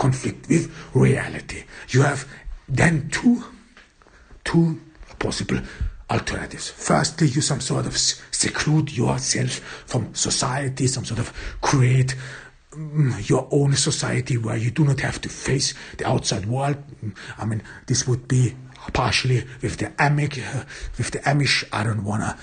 conflict 0.05 0.47
with 0.51 0.71
reality. 0.93 1.65
You 1.89 2.03
have 2.03 2.29
then 2.69 3.09
two, 3.09 3.43
two 4.45 4.79
possible 5.19 5.59
alternatives. 6.11 6.69
Firstly, 6.69 7.29
you 7.29 7.41
some 7.41 7.63
sort 7.63 7.87
of 7.87 7.97
seclude 7.97 8.93
yourself 8.95 9.53
from 9.87 10.15
society, 10.15 10.87
some 10.89 11.07
sort 11.07 11.21
of 11.21 11.33
create 11.63 12.15
mm, 12.73 13.27
your 13.31 13.49
own 13.51 13.73
society 13.77 14.37
where 14.37 14.59
you 14.59 14.71
do 14.71 14.85
not 14.85 15.01
have 15.01 15.23
to 15.23 15.31
face 15.31 15.73
the 15.97 16.07
outside 16.07 16.45
world. 16.45 16.77
Mm, 17.03 17.17
I 17.39 17.47
mean, 17.47 17.63
this 17.87 18.07
would 18.07 18.29
be 18.29 18.55
partially 18.93 19.47
with 19.63 19.79
the 19.79 19.87
Amish, 20.07 20.37
uh, 20.39 20.65
with 20.99 21.13
the 21.13 21.21
Amish. 21.21 21.65
I 21.73 21.83
don't 21.83 22.05
wanna 22.05 22.37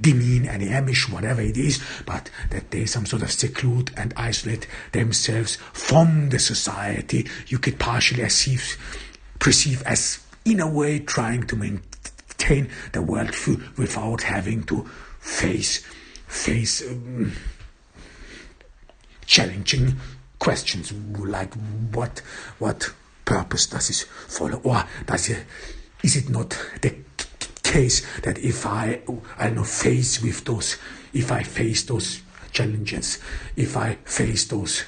demean 0.00 0.46
any 0.46 0.66
Amish, 0.66 1.10
whatever 1.10 1.40
it 1.40 1.56
is, 1.56 1.82
but 2.06 2.30
that 2.50 2.70
they 2.70 2.86
some 2.86 3.06
sort 3.06 3.22
of 3.22 3.30
seclude 3.30 3.90
and 3.96 4.12
isolate 4.16 4.66
themselves 4.92 5.56
from 5.72 6.30
the 6.30 6.38
society. 6.38 7.28
You 7.48 7.58
could 7.58 7.78
partially 7.78 8.22
perceive, 8.22 8.76
perceive 9.38 9.82
as, 9.82 10.18
in 10.44 10.60
a 10.60 10.68
way, 10.68 11.00
trying 11.00 11.46
to 11.48 11.56
maintain 11.56 12.70
the 12.92 13.00
worldview 13.00 13.76
without 13.76 14.22
having 14.22 14.64
to 14.64 14.88
face 15.20 15.84
face 16.26 16.82
um, 16.90 17.30
challenging 19.26 19.94
questions 20.38 20.92
like 21.18 21.54
what 21.92 22.20
what 22.58 22.90
purpose 23.24 23.66
does 23.66 23.88
this 23.88 24.02
follow 24.02 24.60
or 24.64 24.82
does 25.06 25.28
it 25.28 25.44
is 26.02 26.16
it 26.16 26.28
not 26.30 26.50
the 26.80 26.94
case 27.62 28.04
that 28.20 28.38
if 28.38 28.66
I 28.66 29.00
I 29.38 29.50
know 29.50 29.64
face 29.64 30.22
with 30.22 30.44
those 30.44 30.76
if 31.12 31.30
I 31.30 31.42
face 31.42 31.84
those 31.84 32.22
challenges 32.52 33.18
if 33.56 33.76
I 33.76 33.96
face 34.04 34.44
those 34.46 34.84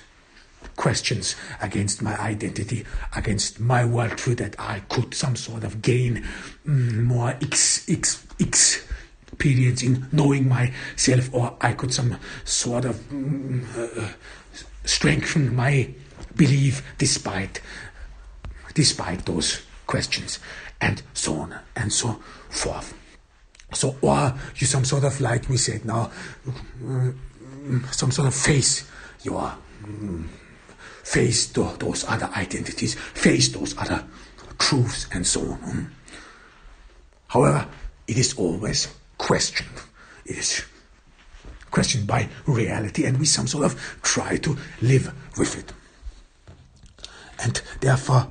questions 0.76 1.36
against 1.60 2.02
my 2.02 2.18
identity, 2.20 2.84
against 3.14 3.60
my 3.60 3.82
worldview, 3.82 4.36
that 4.36 4.56
I 4.58 4.80
could 4.80 5.14
some 5.14 5.36
sort 5.36 5.64
of 5.64 5.82
gain 5.82 6.24
mm, 6.66 7.04
more 7.04 7.30
ex, 7.40 7.88
ex, 7.88 8.24
experience 8.38 9.82
in 9.82 10.06
knowing 10.12 10.48
myself, 10.48 11.32
or 11.32 11.56
I 11.60 11.72
could 11.72 11.92
some 11.92 12.18
sort 12.44 12.84
of 12.84 12.96
mm, 13.10 13.64
uh, 13.76 14.08
strengthen 14.84 15.54
my 15.54 15.90
belief 16.36 16.82
despite 16.98 17.60
despite 18.74 19.24
those 19.24 19.62
questions, 19.86 20.40
and 20.84 21.02
so 21.14 21.34
on 21.36 21.54
and 21.76 21.90
so 21.90 22.12
forth. 22.50 22.94
So, 23.72 23.96
or 24.02 24.34
you 24.56 24.66
some 24.66 24.84
sort 24.84 25.04
of 25.04 25.18
like 25.20 25.48
we 25.48 25.56
said 25.56 25.84
now, 25.84 26.10
mm, 26.80 27.16
some 27.92 28.12
sort 28.12 28.28
of 28.28 28.34
face 28.34 28.88
your 29.22 29.54
mm, 29.82 30.26
face 31.02 31.46
tho- 31.46 31.76
those 31.76 32.04
other 32.04 32.30
identities, 32.36 32.94
face 32.94 33.48
those 33.48 33.76
other 33.78 34.04
truths, 34.58 35.08
and 35.12 35.26
so 35.26 35.40
on. 35.40 35.58
mm. 35.58 35.90
However, 37.28 37.66
it 38.06 38.18
is 38.18 38.34
always 38.34 38.88
questioned. 39.16 39.80
It 40.26 40.36
is 40.36 40.62
questioned 41.70 42.06
by 42.06 42.28
reality, 42.46 43.06
and 43.06 43.18
we 43.18 43.24
some 43.24 43.46
sort 43.46 43.64
of 43.64 43.98
try 44.02 44.36
to 44.36 44.56
live 44.82 45.12
with 45.38 45.58
it. 45.58 45.72
And 47.42 47.60
therefore, 47.80 48.28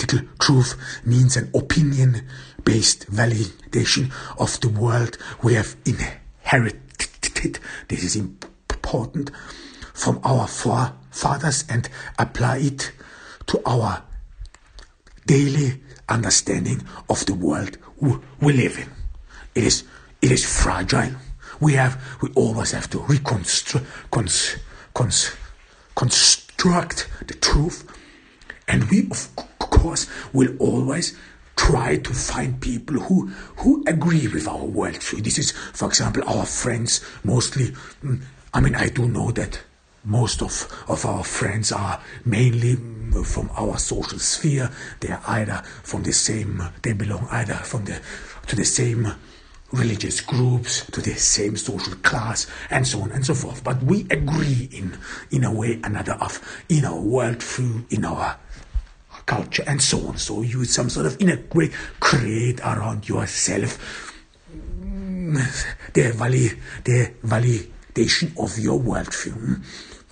political 0.00 0.28
truth 0.40 0.76
means 1.04 1.36
an 1.36 1.50
opinion 1.54 2.26
based 2.64 3.10
validation 3.10 4.10
of 4.38 4.58
the 4.60 4.68
world 4.68 5.18
we 5.42 5.54
have 5.54 5.76
inherited. 5.84 7.58
This 7.88 8.04
is 8.04 8.16
important 8.16 9.30
from 9.92 10.20
our 10.24 10.46
forefathers 10.46 11.64
and 11.68 11.88
apply 12.18 12.58
it 12.58 12.92
to 13.46 13.60
our 13.66 14.02
daily 15.26 15.80
understanding 16.08 16.82
of 17.08 17.26
the 17.26 17.34
world 17.34 17.76
we 18.00 18.52
live 18.52 18.78
in. 18.78 18.88
It 19.54 19.64
is, 19.64 19.84
it 20.22 20.32
is 20.32 20.62
fragile. 20.62 21.14
We 21.60 21.74
have, 21.74 22.00
we 22.22 22.30
always 22.34 22.72
have 22.72 22.88
to 22.90 23.00
reconstruct, 23.00 23.86
cons, 24.10 24.56
cons, 24.94 25.32
construct 25.94 27.08
the 27.26 27.34
truth, 27.34 27.84
and 28.70 28.84
we 28.84 29.08
of 29.10 29.28
course 29.58 30.06
will 30.32 30.56
always 30.58 31.16
try 31.56 31.96
to 31.96 32.12
find 32.14 32.60
people 32.60 32.98
who 33.00 33.26
who 33.56 33.84
agree 33.86 34.28
with 34.28 34.46
our 34.48 34.64
worldview. 34.64 35.22
This 35.22 35.38
is, 35.38 35.50
for 35.50 35.88
example, 35.88 36.22
our 36.26 36.46
friends 36.46 37.04
mostly. 37.24 37.66
mm, 38.02 38.22
I 38.54 38.60
mean, 38.60 38.74
I 38.74 38.88
do 38.88 39.06
know 39.08 39.30
that 39.32 39.60
most 40.04 40.42
of, 40.42 40.66
of 40.88 41.04
our 41.04 41.22
friends 41.22 41.70
are 41.70 42.00
mainly 42.24 42.76
mm, 42.76 43.24
from 43.26 43.50
our 43.56 43.78
social 43.78 44.18
sphere. 44.18 44.70
They 45.00 45.10
are 45.10 45.22
either 45.26 45.62
from 45.82 46.02
the 46.02 46.12
same, 46.12 46.62
they 46.82 46.94
belong 46.94 47.28
either 47.30 47.54
from 47.54 47.84
the 47.84 48.00
to 48.46 48.56
the 48.56 48.64
same 48.64 49.12
religious 49.72 50.20
groups, 50.20 50.84
to 50.86 51.00
the 51.00 51.14
same 51.14 51.56
social 51.56 51.94
class, 51.96 52.46
and 52.70 52.86
so 52.86 53.02
on 53.02 53.12
and 53.12 53.24
so 53.24 53.34
forth. 53.34 53.62
But 53.62 53.82
we 53.82 54.06
agree 54.10 54.68
in 54.72 54.98
in 55.30 55.44
a 55.44 55.52
way 55.52 55.80
another 55.84 56.14
of 56.14 56.40
in 56.68 56.84
our 56.84 56.98
worldview, 56.98 57.92
in 57.92 58.04
our 58.04 58.38
culture, 59.26 59.64
and 59.66 59.80
so 59.80 60.08
on. 60.08 60.18
So 60.18 60.42
you 60.42 60.64
some 60.64 60.90
sort 60.90 61.06
of 61.06 61.20
inner 61.20 61.36
create 62.00 62.60
around 62.60 63.08
yourself 63.08 64.12
mm, 64.52 65.36
the 65.92 66.12
valley, 66.12 66.50
the 66.84 67.12
validation 67.24 68.32
of 68.42 68.58
your 68.58 68.78
worldview. 68.78 69.62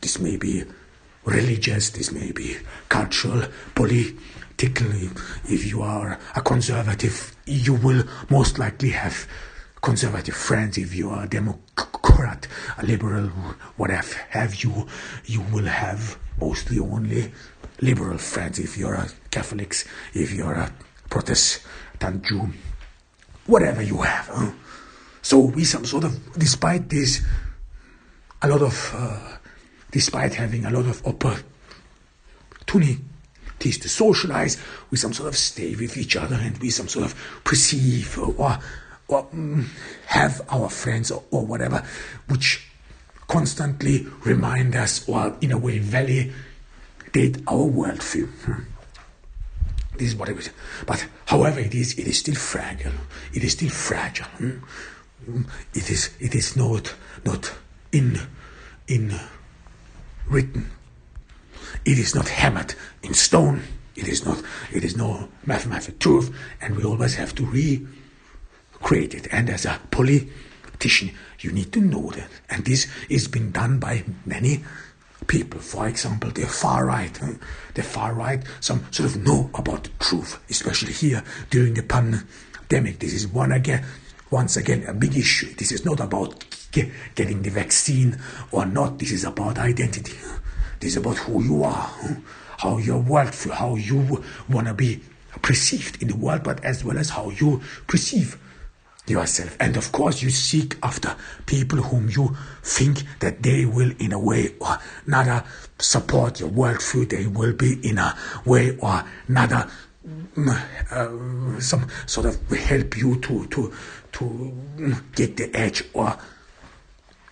This 0.01 0.19
may 0.19 0.37
be 0.37 0.65
religious, 1.25 1.91
this 1.91 2.13
may 2.13 2.33
be 2.33 2.57
cultural, 2.89 3.43
political. 3.75 4.87
If 5.45 5.67
you 5.67 5.83
are 5.83 6.19
a 6.35 6.41
conservative, 6.41 7.37
you 7.47 7.75
will 7.75 8.05
most 8.31 8.59
likely 8.59 8.91
have 8.91 9.27
conservative 9.83 10.35
friends, 10.35 10.79
if 10.79 10.95
you 10.95 11.11
are 11.11 11.25
a 11.25 11.29
Democrat, 11.29 12.47
a 12.79 12.85
liberal, 12.87 13.29
whatever 13.77 14.15
have 14.31 14.57
you, 14.57 14.87
you 15.25 15.41
will 15.53 15.67
have 15.67 16.19
mostly 16.41 16.79
only 16.79 17.33
liberal 17.81 18.19
friends. 18.19 18.59
If 18.59 18.77
you're 18.77 18.95
a 18.95 19.09
Catholics, 19.31 19.85
if 20.15 20.33
you're 20.33 20.55
a 20.55 20.73
Protestant 21.11 22.25
Jew, 22.25 22.51
whatever 23.47 23.83
you 23.83 24.03
have. 24.03 24.27
Huh? 24.27 24.51
So 25.23 25.41
we 25.41 25.65
some 25.65 25.85
sort 25.85 26.05
of, 26.05 26.39
despite 26.39 26.89
this, 26.89 27.23
a 28.41 28.49
lot 28.49 28.63
of, 28.63 28.95
uh, 28.97 29.37
despite 29.91 30.35
having 30.35 30.65
a 30.65 30.71
lot 30.71 30.87
of 30.87 31.05
opportunities 31.07 33.79
to 33.79 33.89
socialize, 33.89 34.59
we 34.91 34.97
some 34.97 35.13
sort 35.13 35.29
of 35.29 35.37
stay 35.37 35.75
with 35.75 35.97
each 35.97 36.17
other 36.17 36.37
and 36.37 36.57
we 36.59 36.71
some 36.71 36.89
sort 36.89 37.05
of 37.05 37.15
perceive 37.45 38.19
or, 38.19 38.59
or 39.09 39.29
um, 39.33 39.69
have 40.07 40.41
our 40.51 40.71
friends 40.71 41.11
or, 41.11 41.23
or 41.31 41.45
whatever, 41.45 41.85
which 42.29 42.65
constantly 43.27 44.07
remind 44.25 44.75
us 44.75 45.07
or 45.09 45.37
in 45.41 45.53
a 45.53 45.59
way 45.59 45.79
validate 45.79 46.33
our 47.47 47.67
worldview. 47.69 48.29
Hmm. 48.45 48.63
This 49.97 50.09
is 50.09 50.17
what 50.17 50.29
it 50.29 50.39
is. 50.39 50.51
But 50.87 51.07
however 51.27 51.61
it 51.61 51.75
is, 51.75 51.99
it 51.99 52.07
is 52.07 52.19
still 52.19 52.37
fragile. 52.37 52.93
It 53.35 53.43
is 53.43 53.53
still 53.53 53.71
fragile. 53.71 54.27
Hmm? 54.27 55.43
It 55.75 55.91
is 55.91 56.11
it 56.21 56.35
is 56.35 56.57
not 56.57 56.95
not 57.25 57.53
in 57.93 58.21
in 58.87 59.15
written. 60.29 60.71
It 61.85 61.99
is 61.99 62.15
not 62.15 62.29
hammered 62.29 62.75
in 63.03 63.15
stone. 63.15 63.63
It 63.97 64.09
is 64.09 64.25
not 64.25 64.43
it 64.73 64.85
is 64.85 64.97
no 64.97 65.29
mathematical 65.45 65.99
truth, 65.99 66.35
and 66.61 66.77
we 66.77 66.85
always 66.85 67.17
have 67.17 67.35
to 67.35 67.45
recreate 67.45 69.15
it. 69.15 69.29
And 69.33 69.51
as 69.51 69.67
a 69.67 69.81
politician, 69.91 71.11
you 71.41 71.53
need 71.53 71.73
to 71.73 71.81
know 71.81 72.11
that. 72.11 72.31
And 72.49 72.65
this 72.65 72.87
is 73.09 73.29
being 73.29 73.51
done 73.51 73.79
by 73.81 74.05
many 74.25 74.65
people. 75.29 75.61
For 75.61 75.87
example, 75.87 76.31
the 76.31 76.47
far 76.47 76.87
right. 76.87 77.17
Hmm, 77.17 77.35
the 77.75 77.83
far 77.83 78.15
right, 78.15 78.43
some 78.61 78.85
sort 78.91 79.11
of 79.11 79.23
know 79.23 79.51
about 79.55 79.85
the 79.85 79.91
truth, 80.01 80.41
especially 80.51 80.93
here 80.93 81.23
during 81.51 81.75
the 81.75 81.83
pandemic. 81.85 82.99
This 82.99 83.15
is 83.15 83.29
one 83.29 83.53
again 83.53 83.85
once 84.31 84.57
again 84.57 84.85
a 84.85 84.93
big 84.93 85.17
issue. 85.17 85.55
This 85.55 85.73
is 85.73 85.85
not 85.85 86.01
about 86.01 86.45
getting 86.73 87.43
the 87.43 87.51
vaccine 87.51 88.19
or 88.51 88.67
not. 88.67 88.99
This 88.99 89.13
is 89.13 89.25
about 89.25 89.59
identity. 89.59 90.15
This 90.81 90.93
is 90.93 90.97
about 90.97 91.17
who 91.19 91.43
you 91.43 91.65
are, 91.65 91.87
hmm, 91.87 92.21
how 92.59 92.79
your 92.79 92.99
world, 92.99 93.35
how 93.53 93.77
you 93.77 94.23
want 94.49 94.67
to 94.67 94.75
be 94.75 95.01
perceived 95.43 96.03
in 96.03 96.09
the 96.09 96.17
world, 96.17 96.43
but 96.43 96.63
as 96.65 96.85
well 96.85 96.99
as 96.99 97.11
how 97.11 97.31
you 97.31 97.61
perceive 97.87 98.39
yourself. 99.11 99.57
And 99.61 99.77
of 99.77 99.93
course, 99.93 100.23
you 100.23 100.31
seek 100.31 100.77
after 100.83 101.17
people 101.47 101.79
whom 101.79 102.09
you 102.09 102.37
think 102.63 103.03
that 103.21 103.43
they 103.43 103.65
will, 103.65 103.93
in 103.99 104.13
a 104.13 104.19
way 104.19 104.55
or 104.61 104.79
another, 105.07 105.45
support 105.79 106.41
your 106.41 106.51
worldview. 106.51 107.09
They 107.09 107.27
will 107.27 107.53
be 107.55 107.79
in 107.89 107.99
a 107.99 108.17
way 108.45 108.77
or 108.79 109.05
another 109.27 109.69
uh, 110.91 111.61
some 111.61 111.87
sort 112.07 112.27
of 112.27 112.51
help 112.51 112.97
you 112.97 113.21
to 113.21 113.47
to 113.49 113.73
to 114.13 114.55
get 115.15 115.37
the 115.37 115.55
edge 115.55 115.85
or 115.93 116.17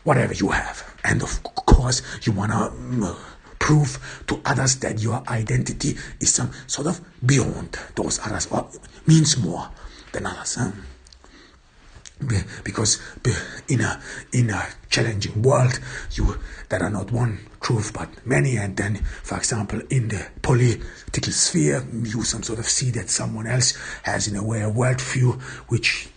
whatever 0.05 0.35
you 0.35 0.49
have. 0.49 0.85
And 1.05 1.23
of 1.23 1.43
course, 1.43 2.03
you 2.23 2.33
want 2.33 2.53
to 2.53 2.59
mm, 2.77 3.17
prove 3.59 4.23
to 4.27 4.41
others 4.45 4.77
that 4.77 5.01
your 5.01 5.23
identity 5.29 5.97
is 6.21 6.35
some 6.35 6.51
sort 6.67 6.89
of 6.89 7.01
beyond 7.25 7.79
those 7.95 8.21
others 8.21 8.47
or 8.51 8.69
means 9.07 9.37
more 9.39 9.69
than 10.13 10.27
others. 10.27 10.55
Huh? 10.57 10.73
Because 12.65 12.99
in 13.69 13.83
a 13.83 14.01
in 14.33 14.51
a 14.51 14.67
challenging 14.89 15.43
world, 15.43 15.79
you 16.13 16.39
there 16.69 16.83
are 16.83 16.91
not 16.91 17.13
one 17.13 17.41
truth 17.61 17.93
but 17.93 18.09
many, 18.27 18.57
and 18.57 18.77
then, 18.77 18.97
for 19.23 19.37
example, 19.37 19.81
in 19.91 20.09
the 20.09 20.27
political 20.41 21.33
sphere, 21.33 21.87
you 21.93 22.23
some 22.23 22.43
sort 22.43 22.59
of 22.59 22.67
see 22.67 22.91
that 22.93 23.11
someone 23.11 23.47
else 23.47 23.77
has 24.03 24.29
in 24.29 24.37
a 24.37 24.43
way 24.43 24.63
a 24.63 24.71
worldview 24.71 25.41
which 25.69 26.09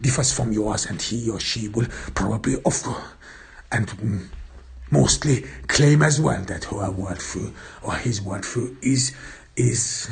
differs 0.00 0.32
from 0.32 0.52
yours, 0.52 0.86
and 0.86 1.00
he 1.00 1.30
or 1.30 1.38
she 1.38 1.68
will 1.68 1.86
probably 2.14 2.56
offer 2.64 3.00
and 3.70 4.28
mostly 4.90 5.42
claim 5.68 6.02
as 6.02 6.20
well 6.20 6.42
that 6.42 6.64
her 6.64 6.90
worldview 6.90 7.52
or 7.82 7.94
his 7.94 8.20
worldview 8.20 8.76
is 8.82 9.12
is 9.56 10.10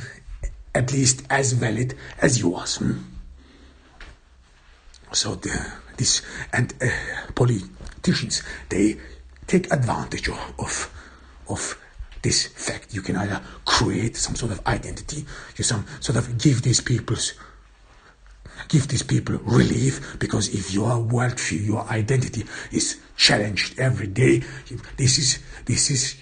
at 0.74 0.92
least 0.92 1.24
as 1.28 1.52
valid 1.52 1.94
as 2.20 2.40
yours. 2.40 2.76
Hmm? 2.76 2.98
So 5.12 5.34
the, 5.34 5.72
this 5.96 6.22
and 6.52 6.72
uh, 6.82 6.88
politicians 7.34 8.42
they 8.68 8.96
take 9.46 9.72
advantage 9.72 10.28
of, 10.28 10.54
of 10.58 10.90
of 11.48 11.78
this 12.22 12.46
fact. 12.46 12.94
You 12.94 13.02
can 13.02 13.16
either 13.16 13.40
create 13.64 14.16
some 14.16 14.36
sort 14.36 14.52
of 14.52 14.66
identity, 14.66 15.24
you 15.56 15.64
some 15.64 15.86
sort 16.00 16.16
of 16.16 16.38
give 16.38 16.62
these 16.62 16.80
people's 16.80 17.34
give 18.68 18.88
these 18.88 19.02
people 19.02 19.38
relief 19.42 20.16
because 20.18 20.48
if 20.54 20.72
your 20.72 20.90
worldview, 20.90 21.66
your 21.66 21.84
identity 21.90 22.44
is 22.70 23.00
challenged 23.16 23.78
every 23.78 24.06
day, 24.06 24.42
this 24.96 25.18
is 25.18 25.38
this 25.64 25.90
is 25.90 26.16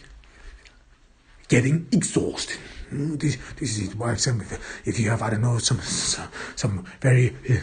getting 1.49 1.87
exhausted. 1.93 2.57
Hmm, 2.89 3.17
this, 3.17 3.37
this 3.57 3.79
is 3.79 3.95
why 3.95 4.15
some, 4.17 4.43
if 4.85 4.99
you 4.99 5.11
have 5.11 5.23
I 5.23 5.31
don't 5.31 5.43
know 5.43 5.59
some 5.59 5.81
some, 5.81 6.29
some 6.57 6.85
very 7.01 7.37
uh, 7.49 7.55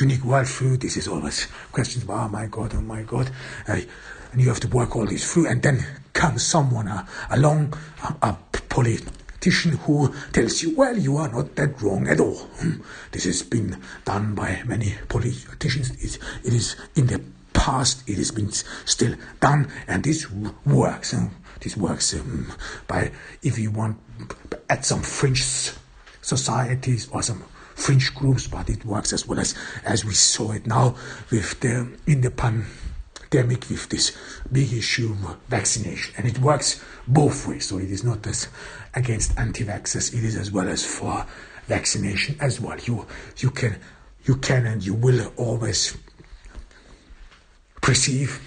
unique 0.00 0.20
worldview, 0.20 0.80
this 0.80 0.96
is 0.96 1.08
always 1.08 1.46
questions. 1.72 2.04
about, 2.04 2.26
Oh 2.26 2.28
my 2.28 2.46
God, 2.46 2.74
oh 2.74 2.80
my 2.80 3.02
God, 3.02 3.30
uh, 3.66 3.80
and 4.32 4.40
you 4.40 4.48
have 4.48 4.60
to 4.60 4.68
work 4.68 4.94
all 4.96 5.06
this 5.06 5.32
through, 5.32 5.48
and 5.48 5.62
then 5.62 5.84
comes 6.12 6.44
someone 6.44 6.88
uh, 6.88 7.06
along, 7.30 7.74
a, 8.02 8.28
a 8.28 8.38
politician 8.68 9.72
who 9.78 10.12
tells 10.32 10.62
you, 10.62 10.76
well, 10.76 10.96
you 10.96 11.16
are 11.16 11.28
not 11.28 11.54
that 11.56 11.80
wrong 11.80 12.06
at 12.08 12.20
all. 12.20 12.36
Hmm. 12.36 12.82
This 13.12 13.24
has 13.24 13.42
been 13.42 13.80
done 14.04 14.34
by 14.34 14.62
many 14.66 14.94
politicians. 15.08 15.90
It, 16.02 16.18
it 16.44 16.52
is 16.52 16.76
in 16.96 17.06
the 17.06 17.22
past, 17.52 18.08
it 18.08 18.16
has 18.16 18.30
been 18.30 18.50
still 18.50 19.14
done, 19.40 19.70
and 19.86 20.04
this 20.04 20.30
works. 20.66 21.14
Um, 21.14 21.30
this 21.60 21.76
works 21.76 22.14
um, 22.14 22.52
by, 22.86 23.10
if 23.42 23.58
you 23.58 23.70
want, 23.70 23.98
at 24.70 24.84
some 24.84 25.02
fringe 25.02 25.72
societies 26.22 27.08
or 27.10 27.22
some 27.22 27.42
fringe 27.78 28.14
groups, 28.14 28.48
but 28.48 28.68
it 28.68 28.84
works 28.84 29.12
as 29.12 29.26
well 29.26 29.38
as 29.38 29.54
as 29.84 30.04
we 30.04 30.12
saw 30.12 30.52
it 30.52 30.66
now 30.66 30.96
with 31.30 31.60
the 31.60 31.88
in 32.06 32.20
the 32.20 32.30
pandemic 32.30 33.68
with 33.70 33.88
this 33.88 34.16
big 34.50 34.72
issue 34.72 35.12
of 35.12 35.36
vaccination. 35.48 36.14
And 36.16 36.26
it 36.26 36.38
works 36.40 36.84
both 37.06 37.46
ways. 37.46 37.68
So 37.68 37.78
it 37.78 37.90
is 37.90 38.04
not 38.04 38.26
as 38.26 38.48
against 38.94 39.38
anti-vaxxers, 39.38 40.12
it 40.12 40.24
is 40.24 40.36
as 40.36 40.50
well 40.50 40.68
as 40.68 40.84
for 40.84 41.24
vaccination 41.66 42.36
as 42.40 42.60
well. 42.60 42.78
You 42.78 43.06
you 43.38 43.50
can 43.50 43.78
you 44.24 44.36
can 44.36 44.66
and 44.66 44.84
you 44.84 44.94
will 44.94 45.32
always 45.36 45.96
perceive 47.80 48.40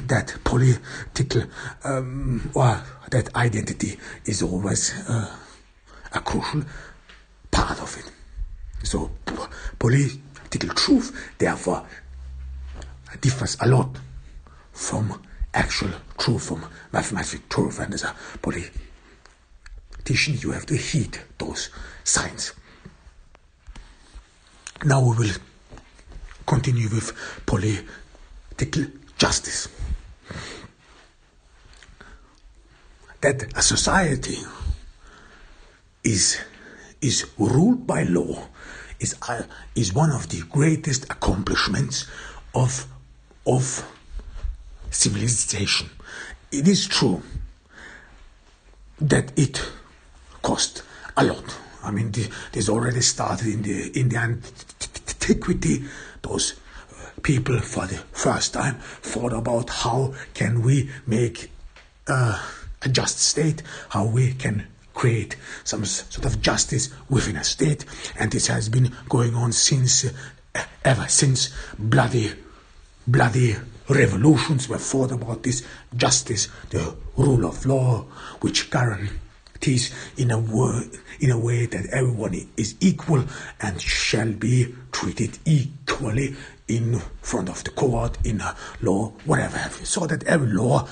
that 0.00 0.36
political 0.44 1.44
um, 1.84 2.50
or 2.54 2.82
that 3.10 3.34
identity 3.36 3.98
is 4.26 4.42
always 4.42 4.92
uh, 5.08 5.34
a 6.12 6.20
crucial 6.20 6.62
part 7.50 7.80
of 7.80 7.96
it. 7.96 8.13
So 8.84 9.10
political 9.78 10.74
truth, 10.74 11.34
therefore, 11.38 11.86
differs 13.20 13.56
a 13.60 13.66
lot 13.68 13.96
from 14.72 15.22
actual 15.52 15.90
truth, 16.18 16.48
from 16.48 16.64
mathematical 16.92 17.44
truth. 17.48 17.80
And 17.80 17.94
as 17.94 18.04
a 18.04 18.14
politician, 18.42 20.38
you 20.38 20.50
have 20.52 20.66
to 20.66 20.76
heed 20.76 21.18
those 21.38 21.70
signs. 22.04 22.52
Now 24.84 25.00
we 25.00 25.16
will 25.16 25.34
continue 26.46 26.88
with 26.88 27.12
political 27.46 28.84
justice. 29.16 29.68
That 33.22 33.56
a 33.56 33.62
society 33.62 34.36
is, 36.02 36.38
is 37.00 37.26
ruled 37.38 37.86
by 37.86 38.02
law 38.02 38.48
is, 39.04 39.14
uh, 39.28 39.42
is 39.74 39.92
one 39.92 40.10
of 40.10 40.28
the 40.30 40.40
greatest 40.50 41.04
accomplishments 41.04 42.06
of 42.54 42.86
of 43.46 43.84
civilization. 44.90 45.90
It 46.50 46.66
is 46.66 46.86
true 46.86 47.22
that 49.00 49.38
it 49.38 49.62
cost 50.42 50.82
a 51.16 51.24
lot. 51.24 51.58
I 51.82 51.90
mean, 51.90 52.12
this 52.52 52.68
already 52.68 53.02
started 53.02 53.46
in 53.46 53.62
the 53.62 54.00
in 54.00 54.08
the 54.08 54.16
antiquity. 54.16 55.84
Those 56.22 56.54
uh, 56.54 57.10
people, 57.22 57.60
for 57.60 57.86
the 57.86 57.98
first 58.12 58.54
time, 58.54 58.76
thought 59.02 59.34
about 59.34 59.68
how 59.68 60.14
can 60.32 60.62
we 60.62 60.88
make 61.06 61.50
uh, 62.08 62.40
a 62.80 62.88
just 62.88 63.18
state, 63.18 63.62
how 63.90 64.06
we 64.06 64.32
can 64.32 64.66
create 65.04 65.36
some 65.64 65.84
sort 65.84 66.24
of 66.24 66.40
justice 66.40 66.88
within 67.10 67.36
a 67.36 67.44
state, 67.44 67.84
and 68.18 68.32
this 68.32 68.46
has 68.46 68.70
been 68.70 68.90
going 69.10 69.34
on 69.34 69.52
since 69.52 70.06
uh, 70.06 70.64
ever 70.82 71.06
since 71.08 71.54
bloody, 71.78 72.32
bloody 73.06 73.54
revolutions 73.86 74.66
were 74.66 74.78
fought 74.78 75.12
about 75.12 75.42
this 75.42 75.62
justice, 75.94 76.48
the 76.70 76.96
rule 77.18 77.44
of 77.44 77.66
law, 77.66 78.00
which 78.40 78.70
guarantees 78.70 79.94
in 80.16 80.30
a 80.30 80.38
way, 80.38 80.88
in 81.20 81.30
a 81.30 81.38
way 81.38 81.66
that 81.66 81.84
everyone 81.92 82.34
is 82.56 82.74
equal 82.80 83.24
and 83.60 83.82
shall 83.82 84.32
be 84.32 84.74
treated 84.90 85.36
equally 85.44 86.34
in 86.66 86.98
front 87.20 87.50
of 87.50 87.62
the 87.64 87.70
court, 87.72 88.16
in 88.24 88.40
a 88.40 88.56
law, 88.80 89.12
whatever 89.26 89.58
have 89.58 89.78
you. 89.78 89.84
So 89.84 90.06
that 90.06 90.24
every 90.24 90.50
law 90.50 90.88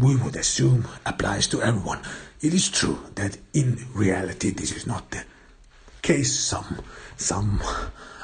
we 0.00 0.16
would 0.16 0.36
assume 0.36 0.86
applies 1.06 1.46
to 1.48 1.62
everyone. 1.62 2.00
It 2.40 2.54
is 2.54 2.70
true 2.70 2.98
that 3.14 3.36
in 3.52 3.78
reality 3.94 4.50
this 4.50 4.72
is 4.72 4.86
not 4.86 5.10
the 5.10 5.24
case. 6.02 6.38
Some, 6.38 6.80
some 7.16 7.60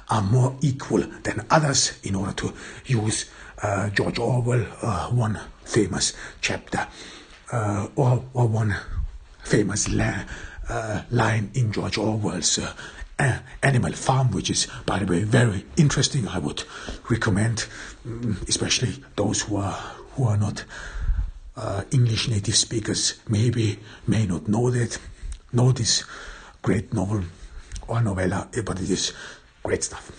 are 0.08 0.22
more 0.22 0.56
equal 0.60 1.02
than 1.22 1.46
others 1.50 1.98
in 2.02 2.14
order 2.14 2.32
to 2.32 2.52
use 2.86 3.30
uh, 3.62 3.90
George 3.90 4.18
Orwell, 4.18 4.66
uh, 4.82 5.08
one 5.08 5.38
famous 5.64 6.14
chapter, 6.40 6.86
uh, 7.52 7.88
or, 7.96 8.24
or 8.34 8.46
one 8.46 8.74
famous 9.44 9.88
la- 9.88 10.24
uh, 10.68 11.02
line 11.10 11.50
in 11.54 11.72
George 11.72 11.98
Orwell's 11.98 12.58
uh, 12.58 13.38
Animal 13.62 13.92
Farm, 13.92 14.30
which 14.30 14.50
is, 14.50 14.68
by 14.86 15.00
the 15.00 15.06
way, 15.06 15.24
very 15.24 15.64
interesting. 15.76 16.28
I 16.28 16.38
would 16.38 16.62
recommend, 17.10 17.66
mm, 18.06 18.48
especially 18.48 19.02
those 19.16 19.42
who 19.42 19.56
are 19.56 19.72
who 20.12 20.24
are 20.24 20.36
not 20.36 20.64
uh, 21.58 21.82
English 21.90 22.28
native 22.28 22.54
speakers, 22.54 23.20
maybe 23.28 23.78
may 24.06 24.26
not 24.26 24.48
know 24.48 24.70
that, 24.70 24.98
know 25.52 25.72
this 25.72 26.04
great 26.62 26.92
novel 26.94 27.22
or 27.88 28.00
novella, 28.00 28.48
but 28.64 28.80
it 28.80 28.90
is 28.90 29.12
great 29.62 29.82
stuff. 29.82 30.12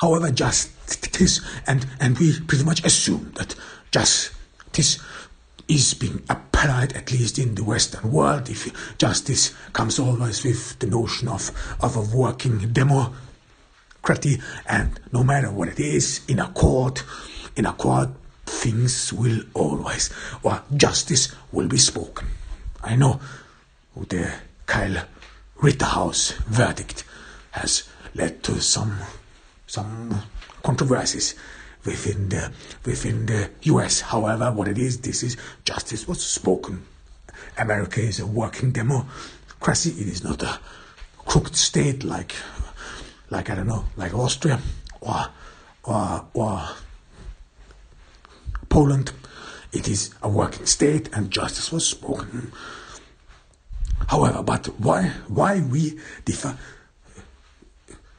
However, 0.00 0.30
justice, 0.30 1.40
and, 1.66 1.86
and 1.98 2.18
we 2.18 2.38
pretty 2.40 2.64
much 2.64 2.84
assume 2.84 3.32
that 3.36 3.54
justice 3.90 4.98
is 5.68 5.94
being 5.94 6.22
applied, 6.28 6.92
at 6.94 7.12
least 7.12 7.38
in 7.38 7.54
the 7.54 7.64
Western 7.64 8.10
world, 8.10 8.50
if 8.50 8.96
justice 8.98 9.54
comes 9.72 9.98
always 9.98 10.44
with 10.44 10.78
the 10.78 10.86
notion 10.86 11.28
of, 11.28 11.50
of 11.80 11.96
a 11.96 12.16
working 12.16 12.72
democracy, 12.72 14.40
and 14.66 15.00
no 15.12 15.22
matter 15.22 15.50
what 15.50 15.68
it 15.68 15.80
is, 15.80 16.22
in 16.28 16.38
a 16.38 16.48
court, 16.48 17.04
in 17.56 17.66
a 17.66 17.72
court, 17.72 18.08
things 18.60 19.10
will 19.12 19.40
always, 19.54 20.10
or 20.42 20.62
justice 20.76 21.34
will 21.50 21.66
be 21.66 21.78
spoken. 21.78 22.28
I 22.82 22.94
know 22.96 23.20
the 24.08 24.32
Kyle 24.66 25.04
Rittenhouse 25.56 26.32
verdict 26.46 27.04
has 27.52 27.88
led 28.14 28.42
to 28.44 28.60
some 28.60 28.98
some 29.66 30.22
controversies 30.62 31.34
within 31.84 32.28
the 32.28 32.52
within 32.84 33.26
the 33.26 33.50
U.S. 33.62 34.00
However, 34.00 34.52
what 34.52 34.68
it 34.68 34.78
is, 34.78 35.00
this 35.00 35.22
is 35.22 35.36
justice 35.64 36.06
was 36.06 36.22
spoken. 36.22 36.84
America 37.56 38.00
is 38.00 38.20
a 38.20 38.26
working 38.26 38.72
democracy. 38.72 39.90
It 39.90 40.08
is 40.08 40.22
not 40.22 40.42
a 40.42 40.60
crooked 41.16 41.56
state 41.56 42.04
like 42.04 42.34
like 43.30 43.48
I 43.48 43.54
don't 43.54 43.68
know, 43.68 43.84
like 43.96 44.14
Austria 44.14 44.60
or 45.00 45.26
or 45.84 46.26
or 46.34 46.68
Poland. 48.70 49.12
It 49.72 49.86
is 49.86 50.14
a 50.22 50.28
working 50.28 50.64
state, 50.66 51.10
and 51.12 51.30
justice 51.30 51.70
was 51.70 51.86
spoken. 51.86 52.52
However, 54.08 54.42
but 54.42 54.66
why 54.80 55.12
why 55.28 55.60
we 55.60 56.00
differ 56.24 56.56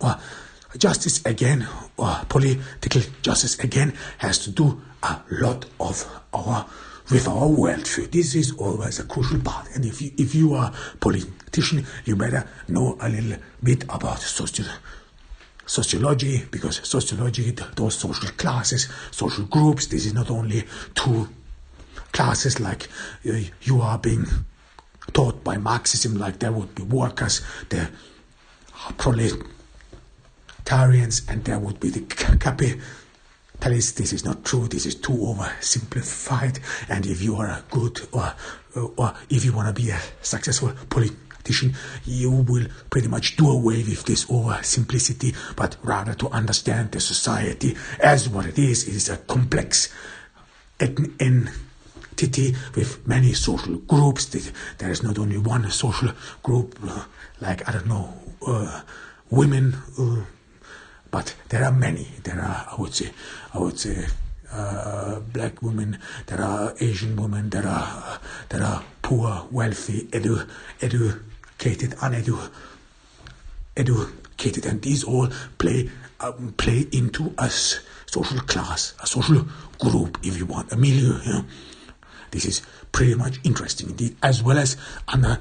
or 0.00 0.16
justice 0.76 1.24
again, 1.24 1.66
or 1.96 2.20
political 2.28 3.02
justice 3.22 3.58
again, 3.60 3.94
has 4.18 4.38
to 4.40 4.50
do 4.50 4.82
a 5.02 5.20
lot 5.30 5.64
of 5.80 6.04
our 6.34 6.66
with 7.10 7.28
our 7.28 7.46
worldview. 7.46 8.10
This 8.10 8.34
is 8.34 8.52
always 8.56 8.98
a 8.98 9.04
crucial 9.04 9.40
part. 9.40 9.68
And 9.74 9.84
if 9.84 10.02
you, 10.02 10.10
if 10.18 10.34
you 10.34 10.54
are 10.54 10.72
a 10.72 11.45
you 12.04 12.16
better 12.16 12.46
know 12.68 12.96
a 13.00 13.08
little 13.08 13.38
bit 13.62 13.84
about 13.84 14.20
social 14.20 14.66
sociology, 15.66 16.44
because 16.50 16.80
sociology, 16.88 17.50
those 17.74 17.96
social 17.96 18.30
classes, 18.36 18.88
social 19.10 19.44
groups, 19.46 19.88
this 19.88 20.06
is 20.06 20.14
not 20.14 20.30
only 20.30 20.62
two 20.94 21.28
classes 22.12 22.60
like 22.60 22.88
uh, 23.28 23.32
you 23.62 23.80
are 23.80 23.98
being 23.98 24.24
taught 25.12 25.42
by 25.42 25.56
Marxism, 25.56 26.16
like 26.18 26.38
there 26.38 26.52
would 26.52 26.72
be 26.74 26.82
workers, 26.82 27.40
the 27.68 27.88
proletarians, 28.96 31.22
and 31.28 31.44
there 31.44 31.58
would 31.58 31.80
be 31.80 31.90
the 31.90 32.00
capitalists. 32.38 33.92
This 33.92 34.12
is 34.12 34.24
not 34.24 34.44
true. 34.44 34.68
This 34.68 34.86
is 34.86 34.94
too 34.94 35.12
oversimplified. 35.12 36.60
And 36.88 37.06
if 37.06 37.22
you 37.22 37.36
are 37.36 37.48
a 37.48 37.64
good 37.70 38.00
or 38.12 38.34
or 38.96 39.14
if 39.30 39.44
you 39.44 39.52
want 39.52 39.74
to 39.74 39.82
be 39.82 39.90
a 39.90 39.98
successful 40.22 40.72
politician, 40.90 41.25
you 42.04 42.30
will 42.30 42.66
pretty 42.90 43.08
much 43.08 43.36
do 43.36 43.50
away 43.50 43.82
with 43.82 44.04
this 44.04 44.24
oversimplicity, 44.26 45.34
but 45.56 45.76
rather 45.82 46.14
to 46.14 46.28
understand 46.28 46.92
the 46.92 47.00
society 47.00 47.76
as 48.00 48.28
what 48.28 48.46
it 48.46 48.58
is. 48.58 48.88
It 48.88 48.94
is 48.94 49.08
a 49.08 49.16
complex 49.16 49.92
entity 50.80 52.54
with 52.74 53.06
many 53.06 53.32
social 53.32 53.76
groups. 53.76 54.26
There 54.78 54.90
is 54.90 55.02
not 55.02 55.18
only 55.18 55.38
one 55.38 55.70
social 55.70 56.12
group, 56.42 56.78
uh, 56.86 57.04
like, 57.40 57.68
I 57.68 57.72
don't 57.72 57.86
know, 57.86 58.12
uh, 58.46 58.82
women, 59.30 59.74
uh, 59.98 60.24
but 61.10 61.34
there 61.48 61.64
are 61.64 61.72
many. 61.72 62.08
There 62.24 62.40
are, 62.40 62.66
I 62.72 62.80
would 62.80 62.94
say, 62.94 63.10
I 63.54 63.58
would 63.58 63.78
say, 63.78 64.06
uh, 64.52 65.20
black 65.20 65.60
women, 65.62 65.98
there 66.26 66.40
are 66.40 66.74
Asian 66.80 67.16
women, 67.16 67.50
there 67.50 67.66
are, 67.66 68.20
there 68.48 68.62
are 68.62 68.84
poor, 69.02 69.46
wealthy, 69.50 70.08
edu, 70.12 70.46
edu, 70.80 71.20
educated, 71.58 71.94
uneducated, 72.02 72.50
educated, 73.76 74.66
and 74.66 74.82
these 74.82 75.04
all 75.04 75.28
play 75.58 75.90
um, 76.20 76.54
play 76.56 76.86
into 76.92 77.34
a 77.38 77.50
social 77.50 78.40
class, 78.40 78.94
a 79.02 79.06
social 79.06 79.46
group, 79.78 80.18
if 80.22 80.38
you 80.38 80.46
want, 80.46 80.72
a 80.72 80.76
milieu. 80.76 81.18
You 81.24 81.32
know? 81.32 81.44
This 82.30 82.46
is 82.46 82.62
pretty 82.92 83.14
much 83.14 83.38
interesting 83.44 83.90
indeed, 83.90 84.16
as 84.22 84.42
well 84.42 84.58
as 84.58 84.76
under, 85.08 85.38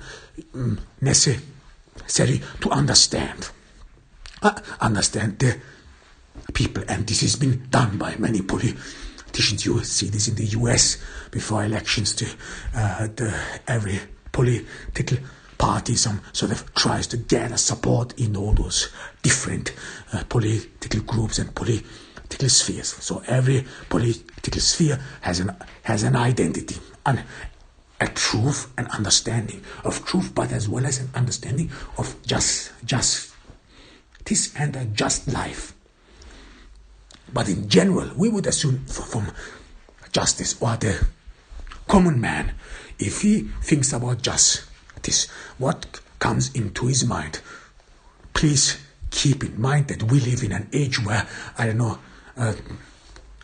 um, 0.54 0.80
necessary 1.02 2.42
to 2.62 2.70
understand. 2.72 3.50
Uh, 4.42 4.60
understand 4.82 5.40
the 5.40 5.58
people, 6.54 6.84
and 6.90 7.08
this 7.08 7.22
has 7.22 7.36
been 7.36 7.68
done 7.70 7.98
by 7.98 8.16
many 8.18 8.42
politicians. 8.42 9.66
You 9.66 9.82
see 9.84 10.10
this 10.10 10.28
in 10.28 10.36
the 10.36 10.46
US 10.60 10.98
before 11.32 11.64
elections. 11.64 12.14
To 12.16 12.26
uh, 12.76 13.08
the, 13.16 13.34
every 13.68 14.00
political 14.34 15.18
party 15.58 15.96
some 15.96 16.22
sort 16.34 16.52
of 16.52 16.74
tries 16.74 17.08
to 17.08 17.18
gather 17.18 17.58
support 17.58 18.20
in 18.20 18.36
all 18.36 18.54
those 18.54 18.90
different 19.22 19.74
uh, 20.14 20.24
political 20.30 21.02
groups 21.02 21.40
and 21.40 21.54
political 21.56 22.50
spheres. 22.50 22.90
So 22.90 23.24
every 23.28 23.66
political 23.90 24.62
sphere 24.62 25.00
has 25.22 25.40
an 25.40 25.56
has 25.84 26.04
an 26.04 26.16
identity 26.16 26.78
and 27.06 27.24
a 28.00 28.08
truth 28.08 28.74
and 28.78 28.88
understanding 28.90 29.62
of 29.84 30.06
truth, 30.06 30.34
but 30.36 30.52
as 30.52 30.68
well 30.68 30.86
as 30.86 31.00
an 31.00 31.10
understanding 31.16 31.72
of 31.98 32.16
just 32.26 32.72
just 32.86 33.34
this 34.26 34.54
and 34.58 34.76
a 34.76 34.86
just 34.86 35.32
life. 35.32 35.74
But 37.34 37.50
in 37.50 37.70
general, 37.70 38.12
we 38.16 38.30
would 38.30 38.48
assume 38.48 38.86
from 38.86 39.32
justice 40.12 40.56
or 40.62 40.78
the 40.78 41.06
common 41.88 42.20
man, 42.20 42.54
if 43.00 43.22
he 43.22 43.42
thinks 43.62 43.94
about 43.94 44.22
justice, 45.06 45.32
what 45.58 46.00
comes 46.20 46.54
into 46.54 46.88
his 46.88 47.06
mind? 47.06 47.40
Please 48.34 48.78
keep 49.12 49.44
in 49.44 49.60
mind 49.60 49.88
that 49.88 50.04
we 50.04 50.20
live 50.20 50.44
in 50.44 50.52
an 50.52 50.68
age 50.74 51.04
where, 51.04 51.28
I 51.58 51.68
don't 51.68 51.78
know, 51.78 52.00
uh, 52.38 52.54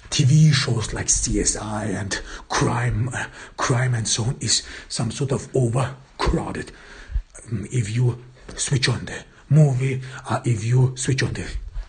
TV 0.09 0.51
shows 0.51 0.93
like 0.93 1.07
CSI 1.07 1.93
and 1.95 2.19
crime, 2.49 3.09
uh, 3.13 3.27
crime 3.57 3.93
and 3.93 4.07
so 4.07 4.23
on 4.23 4.37
is 4.41 4.63
some 4.89 5.11
sort 5.11 5.31
of 5.31 5.47
overcrowded. 5.55 6.71
Um, 7.49 7.65
if 7.71 7.95
you 7.95 8.21
switch 8.55 8.89
on 8.89 9.05
the 9.05 9.23
movie, 9.49 10.01
uh, 10.29 10.41
if 10.43 10.65
you 10.65 10.93
switch 10.97 11.23
on 11.23 11.33
the 11.33 11.47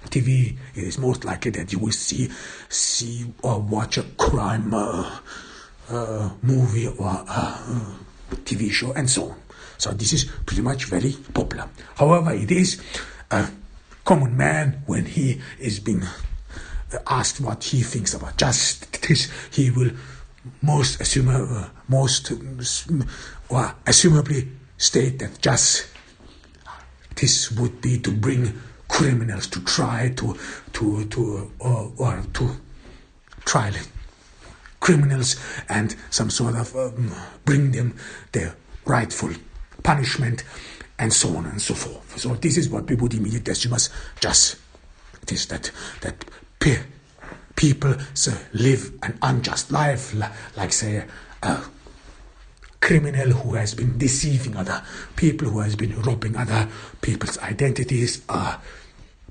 TV, 0.08 0.56
it 0.76 0.84
is 0.84 0.98
most 0.98 1.24
likely 1.24 1.50
that 1.52 1.72
you 1.72 1.80
will 1.80 1.92
see, 1.92 2.30
see 2.68 3.26
or 3.42 3.58
watch 3.60 3.98
a 3.98 4.02
crime 4.18 4.72
uh, 4.74 5.18
uh 5.88 6.30
movie 6.42 6.86
or 6.86 7.24
uh, 7.28 7.58
TV 8.44 8.70
show 8.70 8.92
and 8.92 9.10
so 9.10 9.30
on. 9.30 9.41
So 9.82 9.90
this 9.90 10.12
is 10.12 10.26
pretty 10.46 10.62
much 10.62 10.84
very 10.84 11.10
popular. 11.34 11.68
However, 11.96 12.32
it 12.32 12.52
is 12.52 12.80
a 13.32 13.50
common 14.04 14.36
man 14.36 14.84
when 14.86 15.06
he 15.06 15.40
is 15.58 15.80
being 15.80 16.04
asked 17.08 17.40
what 17.40 17.64
he 17.64 17.82
thinks 17.82 18.14
about 18.14 18.36
justice, 18.36 19.26
he 19.50 19.72
will 19.72 19.90
most 20.62 21.00
assume, 21.00 21.30
uh, 21.30 21.68
most 21.88 22.30
or 22.30 23.74
assumably 23.84 24.48
state 24.78 25.18
that 25.18 25.40
just 25.40 25.88
this 27.16 27.50
would 27.50 27.80
be 27.80 27.98
to 27.98 28.12
bring 28.12 28.60
criminals 28.86 29.48
to 29.48 29.64
try 29.64 30.12
to 30.14 30.38
to 30.74 31.06
to 31.06 31.50
or, 31.58 31.92
or 31.96 32.22
to 32.34 32.50
trial 33.44 33.74
criminals 34.78 35.34
and 35.68 35.96
some 36.10 36.30
sort 36.30 36.54
of 36.54 36.76
um, 36.76 37.12
bring 37.44 37.72
them 37.72 37.96
their 38.30 38.54
rightful 38.84 39.32
punishment 39.82 40.44
and 40.98 41.12
so 41.12 41.36
on 41.36 41.46
and 41.46 41.60
so 41.60 41.74
forth. 41.74 42.18
So 42.18 42.34
this 42.34 42.56
is 42.56 42.68
what 42.68 42.88
we 42.88 42.96
would 42.96 43.14
as 43.48 43.90
just 44.20 44.56
it 45.22 45.32
is 45.32 45.46
that 45.46 45.70
that 46.00 46.24
pe- 46.58 46.82
people 47.56 47.94
live 48.52 48.92
an 49.02 49.18
unjust 49.22 49.70
life, 49.70 50.14
like 50.56 50.72
say 50.72 51.04
a 51.42 51.60
criminal 52.80 53.30
who 53.30 53.54
has 53.54 53.74
been 53.74 53.96
deceiving 53.98 54.56
other 54.56 54.82
people, 55.16 55.48
who 55.48 55.60
has 55.60 55.76
been 55.76 56.00
robbing 56.02 56.36
other 56.36 56.68
people's 57.00 57.38
identities, 57.38 58.22
a 58.28 58.58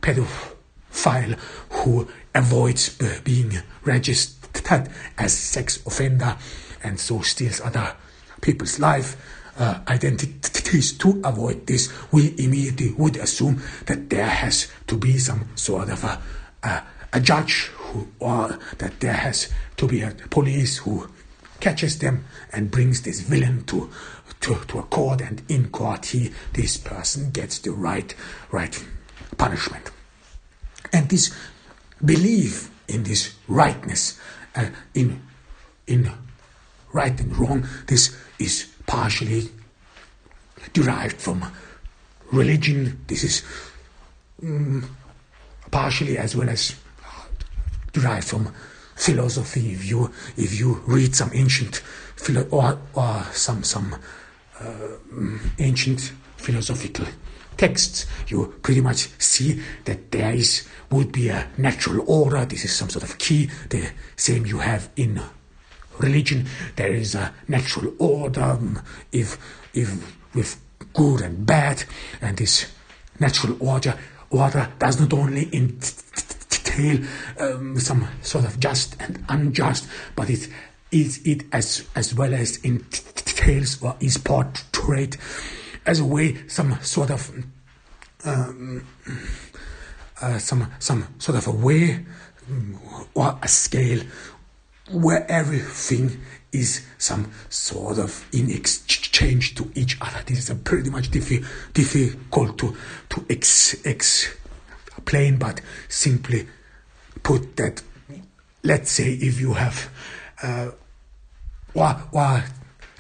pedophile 0.01 1.37
who 1.69 2.07
avoids 2.33 2.99
uh, 3.01 3.19
being 3.23 3.53
registered 3.83 4.89
as 5.17 5.37
sex 5.37 5.85
offender 5.85 6.37
and 6.83 6.99
so 6.99 7.21
steals 7.21 7.61
other 7.61 7.95
people's 8.41 8.79
life 8.79 9.15
uh, 9.57 9.79
identities 9.87 10.93
to 10.93 11.21
avoid 11.23 11.67
this, 11.67 11.91
we 12.11 12.33
immediately 12.37 12.93
would 12.93 13.17
assume 13.17 13.61
that 13.85 14.09
there 14.09 14.27
has 14.27 14.71
to 14.87 14.97
be 14.97 15.17
some 15.17 15.49
sort 15.55 15.89
of 15.89 16.03
a, 16.03 16.21
a, 16.63 16.81
a 17.13 17.19
judge 17.19 17.65
who, 17.75 18.07
or 18.19 18.57
that 18.77 18.99
there 18.99 19.13
has 19.13 19.51
to 19.77 19.87
be 19.87 20.01
a 20.01 20.11
police 20.29 20.77
who 20.77 21.09
catches 21.59 21.99
them 21.99 22.25
and 22.51 22.71
brings 22.71 23.01
this 23.03 23.19
villain 23.21 23.63
to, 23.65 23.89
to, 24.39 24.55
to 24.67 24.79
a 24.79 24.83
court, 24.83 25.21
and 25.21 25.41
in 25.49 25.69
court, 25.69 26.05
he, 26.07 26.31
this 26.53 26.77
person 26.77 27.31
gets 27.31 27.59
the 27.59 27.71
right, 27.71 28.15
right 28.51 28.83
punishment. 29.37 29.91
And 30.91 31.09
this 31.09 31.33
belief 32.03 32.71
in 32.87 33.03
this 33.03 33.35
rightness, 33.47 34.19
uh, 34.55 34.69
in, 34.93 35.21
in 35.87 36.11
right 36.93 37.17
and 37.19 37.35
wrong, 37.37 37.67
this 37.87 38.17
is 38.39 38.70
partially 38.91 39.47
derived 40.73 41.15
from 41.15 41.45
religion. 42.34 42.99
This 43.08 43.23
is 43.23 43.43
um, 44.43 44.84
partially 45.71 46.17
as 46.17 46.36
well 46.36 46.49
as 46.49 46.75
derived 47.93 48.27
from 48.27 48.54
philosophy. 48.95 49.71
If 49.71 49.89
you 49.89 50.12
if 50.36 50.60
you 50.60 50.82
read 50.86 51.15
some 51.15 51.32
ancient 51.34 51.77
philo- 52.17 52.49
or 52.51 52.77
or 52.93 53.23
some 53.32 53.63
some 53.63 53.95
uh, 54.60 54.97
ancient 55.58 56.12
philosophical 56.36 57.06
texts, 57.56 58.08
you 58.27 58.54
pretty 58.62 58.82
much 58.82 59.08
see 59.19 59.62
that 59.86 60.12
there 60.12 60.34
is 60.34 60.67
would 60.89 61.13
be 61.13 61.30
a 61.30 61.47
natural 61.58 62.04
order. 62.08 62.43
This 62.43 62.65
is 62.65 62.75
some 62.75 62.89
sort 62.89 63.06
of 63.06 63.17
key, 63.17 63.49
the 63.69 63.89
same 64.17 64.45
you 64.45 64.60
have 64.60 64.89
in 64.97 65.21
religion. 66.01 66.47
There 66.75 66.93
is 66.93 67.15
a 67.15 67.33
natural 67.47 67.93
order, 67.99 68.57
if 69.11 69.37
if 69.73 69.89
with 70.35 70.59
good 70.93 71.21
and 71.21 71.45
bad, 71.45 71.83
and 72.21 72.37
this 72.37 72.71
natural 73.19 73.57
order 73.59 73.97
order 74.29 74.69
does 74.79 74.99
not 74.99 75.13
only 75.13 75.49
entail 75.53 76.99
um, 77.39 77.79
some 77.79 78.07
sort 78.21 78.45
of 78.45 78.59
just 78.59 78.95
and 78.99 79.23
unjust, 79.29 79.87
but 80.15 80.29
it 80.29 80.47
is 80.91 81.21
it 81.25 81.43
as 81.51 81.87
as 81.95 82.13
well 82.13 82.33
as 82.33 82.57
entails 82.57 83.81
or 83.81 83.95
is 83.99 84.17
portrayed 84.17 85.17
as 85.85 85.99
a 85.99 86.05
way 86.05 86.47
some 86.47 86.79
sort 86.81 87.11
of 87.11 87.31
um, 88.25 88.85
uh, 90.21 90.37
some 90.37 90.71
some 90.79 91.07
sort 91.17 91.37
of 91.37 91.47
a 91.47 91.51
way 91.51 92.05
or 93.13 93.37
a 93.41 93.47
scale 93.47 94.01
where 94.91 95.30
everything 95.30 96.19
is 96.51 96.86
some 96.97 97.32
sort 97.49 97.97
of 97.97 98.27
in 98.34 98.49
exchange 98.49 99.56
to 99.56 99.71
each 99.75 99.97
other. 100.01 100.21
This 100.25 100.49
is 100.49 100.56
pretty 100.63 100.89
much 100.89 101.12
diffi- 101.12 101.45
difficult 101.73 102.58
to 102.60 102.75
to 103.10 103.25
ex- 103.30 103.86
explain, 103.86 105.38
but 105.38 105.62
simply 105.88 106.47
put 107.23 107.56
that. 107.58 107.82
Let's 108.63 108.91
say 108.91 109.13
if 109.13 109.39
you 109.41 109.54
have, 109.54 109.89
uh, 110.43 110.69
or, 111.73 112.04
or 112.12 112.43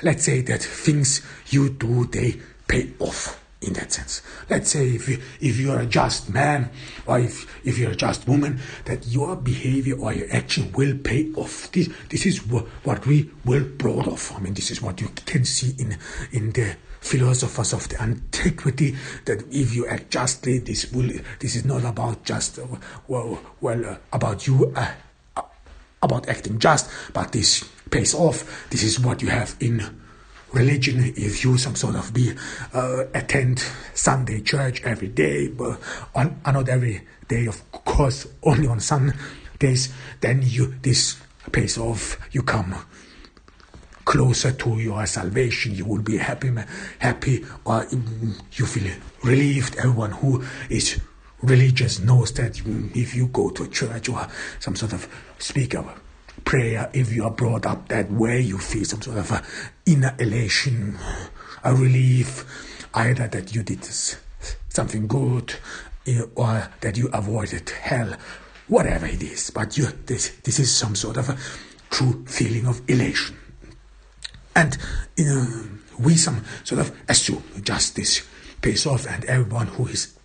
let's 0.01 0.23
say 0.23 0.41
that 0.41 0.63
things 0.63 1.21
you 1.49 1.69
do 1.69 2.05
they 2.05 2.41
pay 2.67 2.89
off 2.99 3.40
in 3.61 3.73
that 3.73 3.91
sense. 3.91 4.21
Let's 4.49 4.71
say 4.71 4.87
if 4.89 5.07
you, 5.07 5.21
if 5.39 5.57
you're 5.57 5.79
a 5.79 5.85
just 5.85 6.29
man 6.33 6.71
or 7.05 7.19
if, 7.19 7.45
if 7.65 7.77
you're 7.77 7.91
a 7.91 7.95
just 7.95 8.27
woman, 8.27 8.59
that 8.85 9.07
your 9.07 9.35
behavior 9.35 9.97
or 9.97 10.13
your 10.13 10.27
action 10.33 10.71
will 10.73 10.97
pay 10.97 11.31
off. 11.33 11.71
This, 11.71 11.89
this 12.09 12.25
is 12.25 12.39
wh- 12.39 12.65
what 12.85 13.05
we 13.05 13.29
will 13.45 13.63
brought 13.63 14.07
off. 14.07 14.35
I 14.35 14.39
mean, 14.39 14.55
this 14.55 14.71
is 14.71 14.81
what 14.81 14.99
you 14.99 15.09
can 15.25 15.45
see 15.45 15.75
in, 15.77 15.97
in 16.31 16.51
the 16.51 16.75
philosophers 17.01 17.73
of 17.73 17.87
the 17.89 18.01
antiquity 18.01 18.95
that 19.25 19.43
if 19.51 19.75
you 19.75 19.87
act 19.87 20.09
justly, 20.09 20.57
this 20.59 20.91
will, 20.91 21.11
this 21.39 21.55
is 21.55 21.63
not 21.63 21.83
about 21.83 22.23
just, 22.23 22.57
uh, 22.57 22.65
well, 23.07 23.39
well, 23.59 23.85
uh, 23.85 23.97
about 24.11 24.47
you, 24.47 24.73
uh, 24.75 24.91
about 26.01 26.27
acting 26.27 26.57
just, 26.57 26.89
but 27.13 27.31
this 27.31 27.63
pays 27.91 28.15
off. 28.15 28.69
This 28.71 28.81
is 28.83 28.99
what 28.99 29.21
you 29.21 29.29
have 29.29 29.55
in 29.59 30.00
religion 30.53 31.13
if 31.15 31.43
you 31.43 31.57
some 31.57 31.75
sort 31.75 31.95
of 31.95 32.13
be 32.13 32.33
uh, 32.73 33.05
attend 33.13 33.63
Sunday 33.93 34.41
church 34.41 34.81
every 34.83 35.07
day, 35.07 35.47
but 35.47 35.79
on 36.15 36.39
not 36.45 36.69
every 36.69 37.01
day, 37.27 37.45
of 37.45 37.71
course, 37.71 38.27
only 38.43 38.67
on 38.67 38.79
Sundays, 38.79 39.93
then 40.19 40.41
you 40.43 40.75
this 40.81 41.17
pays 41.51 41.77
off. 41.77 42.17
You 42.31 42.43
come 42.43 42.75
closer 44.05 44.51
to 44.51 44.77
your 44.77 45.05
salvation. 45.05 45.73
You 45.73 45.85
will 45.85 46.01
be 46.01 46.17
happy, 46.17 46.51
happy, 46.99 47.45
or 47.65 47.87
you 47.89 48.65
feel 48.65 48.91
relieved. 49.23 49.77
Everyone 49.77 50.11
who 50.11 50.43
is 50.69 50.99
religious 51.41 51.99
knows 51.99 52.33
that 52.33 52.59
if 52.95 53.15
you 53.15 53.27
go 53.27 53.49
to 53.51 53.67
church 53.67 54.09
or 54.09 54.27
some 54.59 54.75
sort 54.75 54.93
of 54.93 55.07
speaker 55.39 55.83
prayer, 56.51 56.89
if 56.91 57.13
you 57.13 57.23
are 57.23 57.31
brought 57.31 57.65
up 57.65 57.87
that 57.87 58.11
way, 58.11 58.41
you 58.41 58.57
feel 58.57 58.83
some 58.83 59.01
sort 59.01 59.17
of 59.17 59.31
a 59.31 59.41
inner 59.85 60.13
elation, 60.19 60.97
a 61.63 61.73
relief, 61.73 62.43
either 62.93 63.25
that 63.29 63.55
you 63.55 63.63
did 63.63 63.81
something 64.67 65.07
good 65.07 65.55
eh, 66.05 66.21
or 66.35 66.67
that 66.81 66.97
you 66.97 67.07
avoided 67.13 67.69
hell, 67.69 68.17
whatever 68.67 69.05
it 69.05 69.23
is. 69.23 69.49
But 69.49 69.77
you, 69.77 69.87
this, 70.07 70.31
this 70.43 70.59
is 70.59 70.75
some 70.75 70.93
sort 70.93 71.15
of 71.15 71.29
a 71.29 71.37
true 71.89 72.25
feeling 72.25 72.67
of 72.67 72.81
elation. 72.89 73.37
And 74.53 74.77
you 75.15 75.23
know, 75.23 75.47
we 75.99 76.17
some 76.17 76.43
sort 76.65 76.81
of 76.81 76.91
assume 77.07 77.43
justice 77.63 78.27
pays 78.61 78.85
off, 78.85 79.07
and 79.07 79.23
everyone 79.23 79.67
who 79.67 79.87
is 79.87 80.17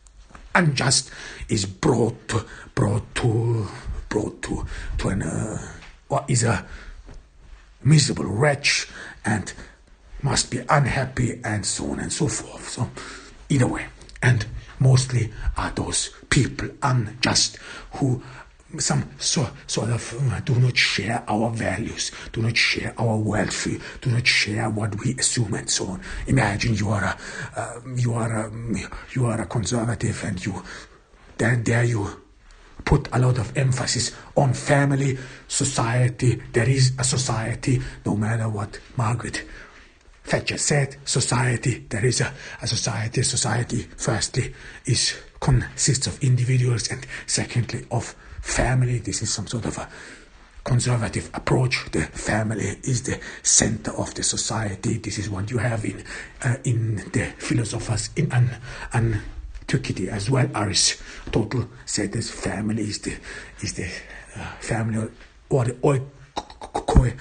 unjust 0.56 1.08
is 1.48 1.66
brought 1.66 2.26
to, 2.30 2.44
brought 2.74 3.14
to 3.14 3.68
brought 4.08 4.42
to 4.42 4.66
to 4.98 5.08
an 5.08 5.22
uh, 5.22 5.75
or 6.08 6.24
is 6.28 6.44
a 6.44 6.66
miserable 7.82 8.24
wretch 8.26 8.88
and 9.24 9.52
must 10.22 10.50
be 10.50 10.60
unhappy 10.68 11.40
and 11.44 11.64
so 11.64 11.90
on 11.90 12.00
and 12.00 12.12
so 12.12 12.28
forth. 12.28 12.68
So, 12.68 12.90
either 13.48 13.66
way, 13.66 13.86
and 14.22 14.46
mostly 14.78 15.32
are 15.56 15.70
those 15.70 16.10
people 16.30 16.68
unjust 16.82 17.58
who 17.92 18.22
some 18.78 19.08
so, 19.18 19.48
sort 19.66 19.90
of 19.90 20.32
uh, 20.32 20.40
do 20.40 20.54
not 20.56 20.76
share 20.76 21.22
our 21.28 21.50
values, 21.50 22.10
do 22.32 22.42
not 22.42 22.56
share 22.56 22.92
our 22.98 23.16
worldview, 23.16 23.80
do 24.00 24.10
not 24.10 24.26
share 24.26 24.68
what 24.68 25.02
we 25.02 25.14
assume 25.14 25.54
and 25.54 25.70
so 25.70 25.86
on. 25.86 26.00
Imagine 26.26 26.74
you 26.74 26.90
are 26.90 27.04
a 27.04 27.16
uh, 27.58 27.80
you 27.96 28.12
are 28.14 28.46
a, 28.46 28.52
you 29.14 29.26
are 29.26 29.40
a 29.40 29.46
conservative 29.46 30.22
and 30.24 30.44
you 30.44 30.62
then 31.38 31.62
there 31.62 31.84
you 31.84 32.20
put 32.87 33.09
a 33.12 33.18
lot 33.18 33.37
of 33.37 33.55
emphasis 33.59 34.16
on 34.37 34.55
family, 34.55 35.18
society. 35.49 36.40
There 36.53 36.68
is 36.68 36.94
a 36.99 37.05
society, 37.05 37.83
no 38.07 38.16
matter 38.16 38.49
what 38.49 38.81
Margaret 38.96 39.44
Thatcher 40.25 40.59
said, 40.59 40.96
society, 41.05 41.87
there 41.88 42.05
is 42.05 42.20
a, 42.20 42.33
a 42.61 42.66
society. 42.66 43.22
Society, 43.22 43.83
firstly, 43.96 44.55
is 44.85 45.14
consists 45.38 46.07
of 46.07 46.22
individuals, 46.22 46.88
and 46.90 47.07
secondly, 47.27 47.87
of 47.90 48.14
family. 48.40 48.99
This 48.99 49.22
is 49.22 49.33
some 49.33 49.46
sort 49.46 49.66
of 49.66 49.79
a 49.79 49.88
conservative 50.64 51.31
approach. 51.33 51.88
The 51.92 52.03
family 52.03 52.77
is 52.83 53.05
the 53.05 53.20
center 53.42 53.92
of 53.92 54.14
the 54.14 54.25
society. 54.25 54.99
This 54.99 55.18
is 55.18 55.31
what 55.31 55.51
you 55.51 55.59
have 55.59 55.85
in 55.85 56.03
uh, 56.42 56.57
in 56.64 56.96
the 57.12 57.33
philosophers 57.38 58.11
in 58.16 58.33
an, 58.33 58.51
an 58.92 59.22
Turkey 59.66 60.09
as 60.09 60.31
well. 60.31 60.48
Aristotle 60.55 61.68
said 61.85 62.12
this 62.12 62.31
family 62.31 62.85
is 62.85 63.00
the 63.00 63.14
is 63.62 63.74
the 63.74 63.88
uh, 64.37 64.44
family 64.61 65.09
or 65.48 65.64
the 65.64 65.72
oikoi, 65.72 67.16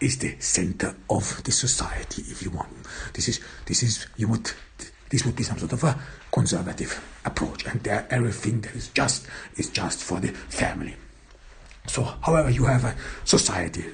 is 0.00 0.18
the 0.18 0.36
center 0.38 0.94
of 1.10 1.42
the 1.44 1.52
society, 1.52 2.22
if 2.22 2.42
you 2.42 2.50
want. 2.50 2.70
This 3.12 3.28
is 3.28 3.40
this 3.66 3.82
is 3.82 4.06
you 4.16 4.28
would 4.28 4.50
this 5.10 5.24
would 5.24 5.36
be 5.36 5.42
some 5.42 5.58
sort 5.58 5.72
of 5.72 5.84
a 5.84 5.98
conservative 6.32 7.02
approach, 7.24 7.66
and 7.66 7.82
there 7.82 8.06
everything 8.10 8.60
that 8.62 8.74
is 8.74 8.88
just 8.88 9.26
is 9.56 9.70
just 9.70 10.02
for 10.02 10.20
the 10.20 10.28
family. 10.28 10.94
So, 11.86 12.02
however, 12.02 12.50
you 12.50 12.64
have 12.64 12.84
a 12.84 12.96
society, 13.24 13.84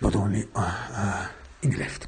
not 0.00 0.14
only 0.14 0.46
uh, 0.54 0.88
uh, 0.92 1.26
in 1.62 1.70
the 1.70 1.78
left, 1.78 2.06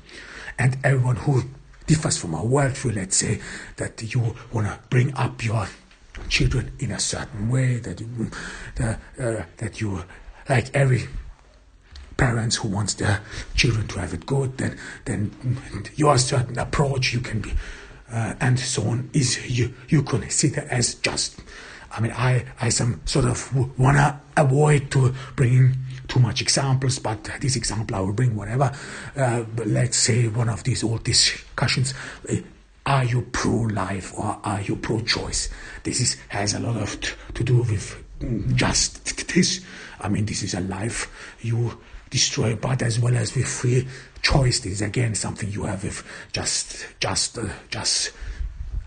and 0.59 0.77
everyone 0.85 1.17
who 1.17 1.43
differs 1.91 2.17
from 2.17 2.35
a 2.35 2.39
worldview, 2.39 2.95
let's 2.95 3.17
say, 3.17 3.41
that 3.77 4.15
you 4.15 4.37
want 4.53 4.65
to 4.65 4.79
bring 4.91 5.13
up 5.15 5.45
your 5.45 5.67
children 6.29 6.71
in 6.79 6.93
a 6.93 7.01
certain 7.01 7.49
way, 7.49 7.79
that 7.79 8.01
you, 8.01 8.31
uh, 8.79 8.95
that 9.57 9.81
you, 9.81 10.05
like 10.49 10.73
every 10.73 11.09
parents 12.17 12.55
who 12.55 12.69
wants 12.69 12.95
their 12.95 13.21
children 13.57 13.89
to 13.89 13.99
have 13.99 14.15
it 14.15 14.25
good, 14.25 14.57
then 14.57 14.79
then 15.05 15.33
your 15.97 16.17
certain 16.17 16.57
approach 16.61 17.13
you 17.13 17.19
can 17.19 17.41
be, 17.41 17.51
uh, 18.13 18.35
and 18.41 18.61
so 18.61 18.85
on 18.85 19.11
is 19.13 19.51
you 19.51 19.75
you 19.89 20.05
consider 20.05 20.61
as 20.71 20.95
just. 20.95 21.41
I 21.91 22.01
mean, 22.01 22.13
I 22.13 22.45
I 22.61 22.69
some 22.69 23.01
sort 23.05 23.25
of 23.25 23.53
wanna 23.77 24.21
avoid 24.37 24.93
to 24.93 25.13
bring 25.35 25.75
too 26.11 26.21
much 26.21 26.43
examples, 26.43 26.99
but 26.99 27.23
this 27.41 27.57
example 27.57 27.97
I 27.97 28.01
will 28.01 28.13
bring 28.13 28.37
whatever. 28.37 28.73
Uh, 29.17 29.45
let's 29.65 29.97
say 29.97 30.29
one 30.29 30.49
of 30.49 30.65
these 30.65 30.85
old 30.85 31.05
discussions. 31.05 31.95
Uh, 32.29 32.37
are 32.85 33.05
you 33.05 33.23
pro-life 33.33 34.13
or 34.19 34.41
are 34.43 34.61
you 34.61 34.75
pro-choice? 34.77 35.49
This 35.85 36.01
is, 36.01 36.17
has 36.29 36.55
a 36.55 36.59
lot 36.59 36.77
of 36.77 37.01
t- 37.01 37.11
to 37.35 37.45
do 37.45 37.59
with 37.59 38.03
mm, 38.19 38.55
just 38.57 39.33
this. 39.33 39.65
I 40.01 40.09
mean, 40.09 40.27
this 40.27 40.43
is 40.43 40.55
a 40.55 40.61
life 40.61 41.37
you 41.41 41.79
destroy, 42.11 42.57
but 42.57 42.83
as 42.83 42.99
well 42.99 43.17
as 43.17 43.37
with 43.37 43.47
free 43.47 43.87
choice. 44.23 44.61
This 44.61 44.73
is 44.73 44.83
again 44.83 45.15
something 45.15 45.51
you 45.51 45.65
have 45.65 45.85
with 45.85 46.05
just, 46.33 46.87
just, 46.99 47.39
uh, 47.39 47.47
just. 47.71 48.13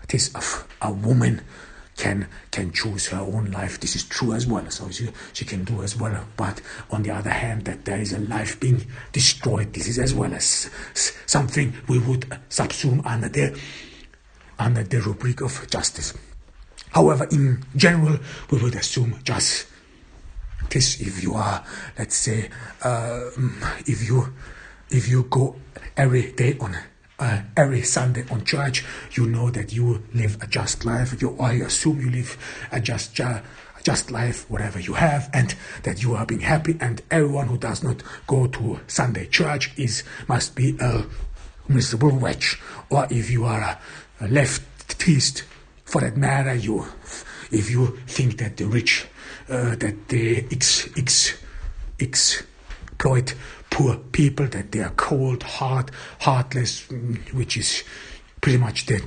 This 0.06 0.34
of 0.34 0.68
a 0.82 0.92
woman 0.92 1.40
can 1.96 2.28
can 2.50 2.72
choose 2.72 3.08
her 3.08 3.20
own 3.20 3.50
life. 3.50 3.80
This 3.80 3.96
is 3.96 4.04
true 4.04 4.32
as 4.32 4.46
well. 4.46 4.68
So 4.70 4.90
she, 4.90 5.10
she 5.32 5.44
can 5.44 5.64
do 5.64 5.82
as 5.82 5.96
well. 5.96 6.24
But 6.36 6.60
on 6.90 7.02
the 7.02 7.10
other 7.10 7.30
hand, 7.30 7.64
that 7.66 7.84
there 7.84 7.98
is 8.00 8.12
a 8.12 8.18
life 8.20 8.58
being 8.60 8.86
destroyed. 9.12 9.72
This 9.72 9.88
is 9.88 9.98
as 9.98 10.14
well 10.14 10.32
as 10.34 10.70
something 11.26 11.74
we 11.88 11.98
would 11.98 12.22
subsume 12.50 13.04
under 13.06 13.28
the 13.28 13.58
under 14.58 14.82
the 14.82 15.00
rubric 15.00 15.40
of 15.40 15.66
justice. 15.70 16.14
However, 16.90 17.26
in 17.30 17.64
general, 17.74 18.18
we 18.50 18.62
would 18.62 18.74
assume 18.76 19.18
just 19.24 19.66
this. 20.70 21.00
If 21.00 21.22
you 21.22 21.34
are, 21.34 21.64
let's 21.98 22.16
say, 22.16 22.50
uh, 22.82 23.30
if 23.86 24.06
you 24.06 24.32
if 24.90 25.08
you 25.08 25.24
go 25.24 25.56
every 25.96 26.32
day 26.32 26.56
on 26.60 26.76
uh, 27.18 27.42
every 27.56 27.82
Sunday 27.82 28.24
on 28.30 28.44
church, 28.44 28.84
you 29.12 29.26
know 29.26 29.50
that 29.50 29.72
you 29.72 30.02
live 30.12 30.38
a 30.42 30.46
just 30.46 30.84
life. 30.84 31.20
You, 31.20 31.36
I 31.38 31.54
assume 31.54 32.00
you 32.00 32.10
live 32.10 32.36
a 32.72 32.80
just, 32.80 33.20
just 33.82 34.10
life, 34.10 34.48
whatever 34.50 34.80
you 34.80 34.94
have, 34.94 35.30
and 35.32 35.54
that 35.84 36.02
you 36.02 36.14
are 36.14 36.26
being 36.26 36.40
happy. 36.40 36.76
And 36.80 37.02
everyone 37.10 37.48
who 37.48 37.58
does 37.58 37.82
not 37.82 38.02
go 38.26 38.46
to 38.48 38.80
Sunday 38.86 39.26
church 39.26 39.72
is 39.76 40.02
must 40.28 40.56
be 40.56 40.76
a 40.80 41.04
miserable 41.68 42.10
wretch. 42.10 42.60
Or 42.90 43.06
if 43.10 43.30
you 43.30 43.44
are 43.44 43.60
a, 43.60 43.78
a 44.24 44.28
leftist, 44.28 45.42
for 45.84 46.00
that 46.00 46.16
matter, 46.16 46.54
you, 46.54 46.86
if 47.50 47.70
you 47.70 47.98
think 48.06 48.38
that 48.38 48.56
the 48.56 48.64
rich, 48.66 49.06
uh, 49.48 49.76
that 49.76 50.08
they 50.08 50.46
ex, 50.50 50.88
ex, 50.96 51.38
exploit 52.00 53.34
poor 53.74 53.96
people, 53.96 54.46
that 54.46 54.70
they 54.70 54.78
are 54.78 54.94
cold, 54.96 55.42
hard, 55.42 55.90
heartless, 56.20 56.86
mm, 56.86 57.18
which 57.34 57.56
is 57.56 57.82
pretty 58.40 58.56
much 58.56 58.86
the 58.86 59.02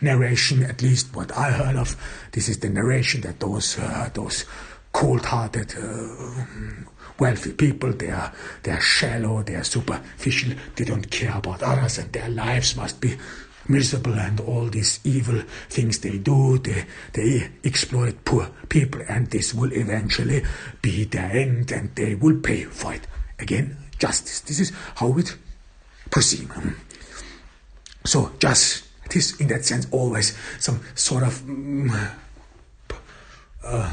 narration, 0.00 0.64
at 0.64 0.82
least 0.82 1.14
what 1.14 1.30
I 1.38 1.52
heard 1.52 1.76
of. 1.76 1.96
This 2.32 2.48
is 2.48 2.58
the 2.58 2.68
narration 2.68 3.20
that 3.20 3.38
those 3.38 3.78
uh, 3.78 4.10
those 4.12 4.46
cold-hearted, 4.92 5.74
uh, 5.78 6.88
wealthy 7.20 7.52
people 7.52 7.92
they 7.92 8.10
are 8.10 8.32
they 8.64 8.72
are 8.72 8.80
shallow, 8.80 9.44
they 9.44 9.54
are 9.54 9.64
superficial, 9.64 10.54
they 10.74 10.84
don't 10.84 11.08
care 11.08 11.36
about 11.38 11.62
others, 11.62 11.98
and 11.98 12.12
their 12.12 12.30
lives 12.30 12.76
must 12.76 13.00
be 13.00 13.16
miserable 13.68 14.14
and 14.14 14.40
all 14.40 14.66
these 14.66 14.98
evil 15.04 15.40
things 15.68 16.00
they 16.00 16.18
do 16.18 16.58
they 16.58 16.84
they 17.12 17.48
exploit 17.62 18.24
poor 18.24 18.50
people 18.68 19.00
and 19.08 19.30
this 19.30 19.54
will 19.54 19.72
eventually 19.72 20.42
be 20.82 21.04
their 21.04 21.30
end 21.30 21.70
and 21.70 21.94
they 21.94 22.16
will 22.16 22.40
pay 22.40 22.64
for 22.64 22.92
it 22.92 23.06
Again, 23.42 23.76
justice. 23.98 24.40
This 24.40 24.60
is 24.60 24.72
how 24.94 25.18
it 25.18 25.36
proceeds. 26.10 26.48
So, 28.04 28.30
just 28.38 28.84
it 29.06 29.16
is 29.16 29.40
in 29.40 29.48
that 29.48 29.64
sense 29.64 29.86
always 29.90 30.36
some 30.58 30.80
sort 30.94 31.24
of 31.24 31.42
uh, 33.64 33.92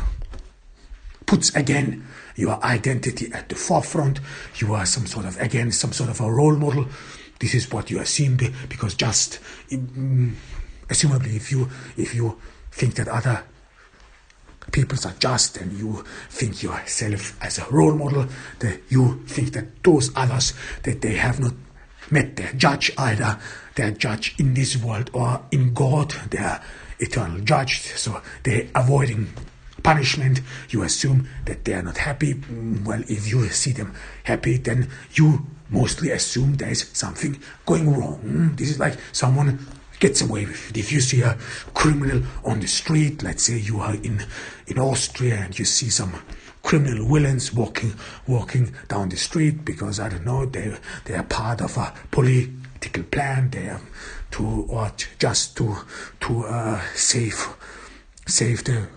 puts 1.26 1.56
again 1.56 2.08
your 2.36 2.64
identity 2.64 3.32
at 3.34 3.50
the 3.50 3.56
forefront. 3.56 4.20
You 4.58 4.74
are 4.76 4.86
some 4.86 5.08
sort 5.08 5.26
of 5.26 5.40
again 5.42 5.72
some 5.72 5.94
sort 5.94 6.10
of 6.10 6.22
a 6.22 6.32
role 6.32 6.56
model. 6.56 6.86
This 7.40 7.56
is 7.56 7.72
what 7.72 7.90
you 7.90 8.00
assume 8.00 8.38
because 8.70 8.94
just 8.94 9.40
um, 9.72 10.38
assumably 10.90 11.36
if 11.36 11.52
you 11.52 11.70
if 11.98 12.14
you 12.14 12.38
think 12.72 12.96
that 12.96 13.08
other 13.08 13.44
people 14.72 14.98
are 15.06 15.16
just 15.20 15.58
and 15.58 15.78
you 15.78 16.04
think 16.30 16.62
yourself 16.62 17.38
as 17.44 17.58
a 17.60 17.66
role 17.72 17.96
model, 17.96 18.28
that 18.60 18.82
you 18.90 19.24
think 19.28 19.54
that 19.54 19.84
those 19.84 20.12
others, 20.16 20.54
that 20.84 21.02
they 21.02 21.14
have 21.16 21.40
not 21.40 21.54
met 22.12 22.36
their 22.36 22.54
judge 22.54 22.92
either, 22.98 23.40
their 23.76 23.92
judge 23.92 24.36
in 24.40 24.54
this 24.54 24.78
world 24.78 25.10
or 25.14 25.42
in 25.52 25.74
God, 25.74 26.12
their 26.32 26.62
eternal 27.00 27.40
judge, 27.42 27.82
so 27.82 28.22
they're 28.44 28.68
avoiding 28.76 29.30
punishment. 29.84 30.42
You 30.70 30.84
assume 30.84 31.28
that 31.46 31.66
they 31.66 31.74
are 31.74 31.82
not 31.82 31.98
happy. 31.98 32.34
Mm, 32.34 32.86
well, 32.86 33.02
if 33.08 33.28
you 33.32 33.48
see 33.50 33.72
them 33.72 33.94
happy, 34.24 34.58
then 34.58 34.90
you 35.14 35.46
mostly 35.70 36.12
assume 36.12 36.56
there 36.56 36.70
is 36.70 36.90
something 36.94 37.40
going 37.66 37.96
wrong. 37.96 38.20
Mm, 38.24 38.58
this 38.58 38.70
is 38.70 38.80
like 38.80 38.98
someone 39.12 39.60
gets 40.00 40.22
away 40.22 40.46
with 40.46 40.70
it. 40.70 40.78
If 40.78 40.92
you 40.92 41.02
see 41.02 41.22
a 41.22 41.38
criminal 41.74 42.24
on 42.44 42.60
the 42.60 42.68
street, 42.68 43.24
let's 43.24 43.44
say 43.44 43.58
you 43.58 43.80
are 43.80 43.96
in, 43.96 44.26
in 44.68 44.80
Austria 44.80 45.36
and 45.36 45.58
you 45.58 45.66
see 45.66 45.90
some 45.90 46.14
criminal 46.64 47.08
villains 47.08 47.54
walking 47.54 47.94
walking 48.28 48.74
down 48.88 49.10
the 49.10 49.18
street 49.18 49.64
because 49.64 50.00
I 50.00 50.10
don't 50.10 50.26
know 50.26 50.46
they 50.46 50.76
they 51.06 51.16
are 51.16 51.24
part 51.24 51.62
of 51.62 51.78
a 51.78 51.94
political 52.12 53.04
plan. 53.04 53.50
They 53.50 53.70
are 53.70 53.82
to 54.32 54.66
or 54.70 54.92
just 55.18 55.58
to 55.58 55.76
to 56.22 56.46
uh, 56.46 56.82
save 56.94 57.48
save 58.26 58.64
the 58.64 58.88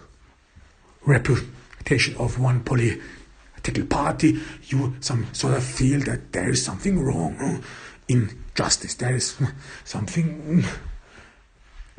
reputation 1.05 2.17
of 2.17 2.39
one 2.39 2.61
political 2.61 3.87
party. 3.89 4.41
You 4.65 4.97
some 5.01 5.27
sort 5.33 5.55
of 5.55 5.65
feel 5.65 6.01
that 6.01 6.33
there 6.33 6.51
is 6.51 6.65
something 6.65 7.03
wrong 7.03 7.63
in 8.09 8.45
justice. 8.55 8.95
There 8.95 9.15
is 9.15 9.37
something 9.85 10.65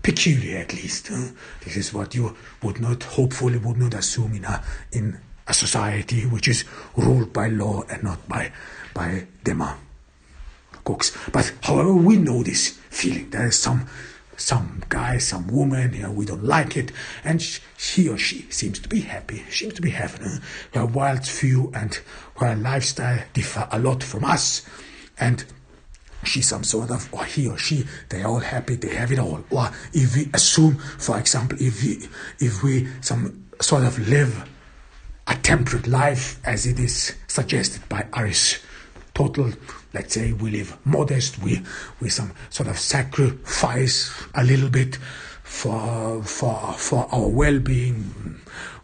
peculiar 0.04 0.60
at 0.60 0.74
least. 0.74 1.10
Uh, 1.10 1.30
this 1.64 1.78
is 1.78 1.94
what 1.94 2.14
you 2.14 2.36
would 2.62 2.80
not, 2.80 3.04
hopefully, 3.04 3.58
would 3.58 3.78
not 3.78 3.94
assume 3.94 4.36
in 4.36 4.46
a 4.46 4.64
in 4.92 5.20
a 5.48 5.54
society 5.54 6.26
which 6.26 6.48
is 6.48 6.64
ruled 6.96 7.34
by 7.34 7.48
law 7.48 7.84
and 7.90 8.04
not 8.04 8.28
by 8.28 8.52
by 8.94 9.26
demagogues. 9.44 11.18
But 11.32 11.54
however, 11.62 11.94
we 11.94 12.18
know 12.18 12.44
this 12.44 12.78
feeling. 12.90 13.30
There 13.32 13.48
is 13.48 13.58
some 13.58 13.88
some 14.36 14.84
guy, 14.90 15.18
some 15.20 15.48
woman, 15.48 15.94
you 15.94 16.02
know, 16.02 16.12
we 16.12 16.26
don't 16.26 16.44
like 16.44 16.76
it, 16.76 16.92
and 17.24 17.42
he 17.78 18.10
or 18.10 18.18
she 18.18 18.46
seems 18.50 18.80
to 18.80 18.90
be 18.90 19.02
happy, 19.02 19.44
seems 19.50 19.74
to 19.76 19.82
be 19.82 19.92
having 19.92 20.26
uh, 20.26 20.40
her 20.74 20.86
wild 20.86 21.26
view 21.26 21.72
and 21.76 22.00
her 22.38 22.56
lifestyle 22.56 23.24
differ 23.34 23.68
a 23.72 23.80
lot 23.80 24.04
from 24.04 24.24
us, 24.24 24.66
and 25.20 25.46
she's 26.24 26.48
some 26.48 26.64
sort 26.64 26.92
of, 26.92 27.14
or 27.14 27.26
he 27.26 27.48
or 27.48 27.58
she, 27.58 27.86
they're 28.10 28.28
all 28.28 28.40
happy, 28.40 28.76
they 28.76 28.96
have 28.96 29.12
it 29.12 29.20
all. 29.20 29.44
Or 29.52 29.70
if 29.94 30.16
we 30.16 30.30
assume, 30.34 30.78
for 30.78 31.20
example, 31.20 31.58
if 31.62 31.84
we, 31.84 32.08
if 32.40 32.64
we 32.64 32.88
some 33.02 33.46
sort 33.62 33.84
of 33.84 33.98
live 34.08 34.50
a 35.28 35.36
temperate 35.36 35.88
life 35.88 36.40
as 36.46 36.66
it 36.66 36.80
is 36.80 37.16
suggested 37.28 37.88
by 37.88 38.06
Aristotle, 38.16 39.52
let's 39.94 40.14
say 40.14 40.34
we 40.34 40.52
live 40.52 40.78
modest, 40.86 41.40
we, 41.42 41.62
we 42.02 42.10
some 42.10 42.34
sort 42.50 42.68
of 42.70 42.78
sacrifice 42.78 44.12
a 44.36 44.44
little 44.44 44.70
bit 44.70 44.98
for, 45.44 46.24
for, 46.24 46.74
for 46.74 47.08
our 47.14 47.28
well-being, 47.28 48.40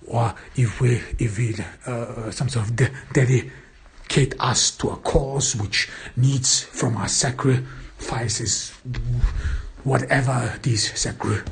or 0.07 0.33
if 0.55 0.79
we, 0.79 1.01
if 1.17 1.37
we, 1.37 1.55
uh, 1.85 2.31
some 2.31 2.49
sort 2.49 2.67
of 2.67 2.75
de- 2.75 2.91
dedicate 4.09 4.39
us 4.39 4.71
to 4.71 4.89
a 4.89 4.95
cause 4.97 5.55
which 5.55 5.87
needs 6.15 6.63
from 6.63 6.97
our 6.97 7.07
sacrifices, 7.07 8.71
whatever 9.83 10.57
these 10.63 10.97
sacri- 10.99 11.43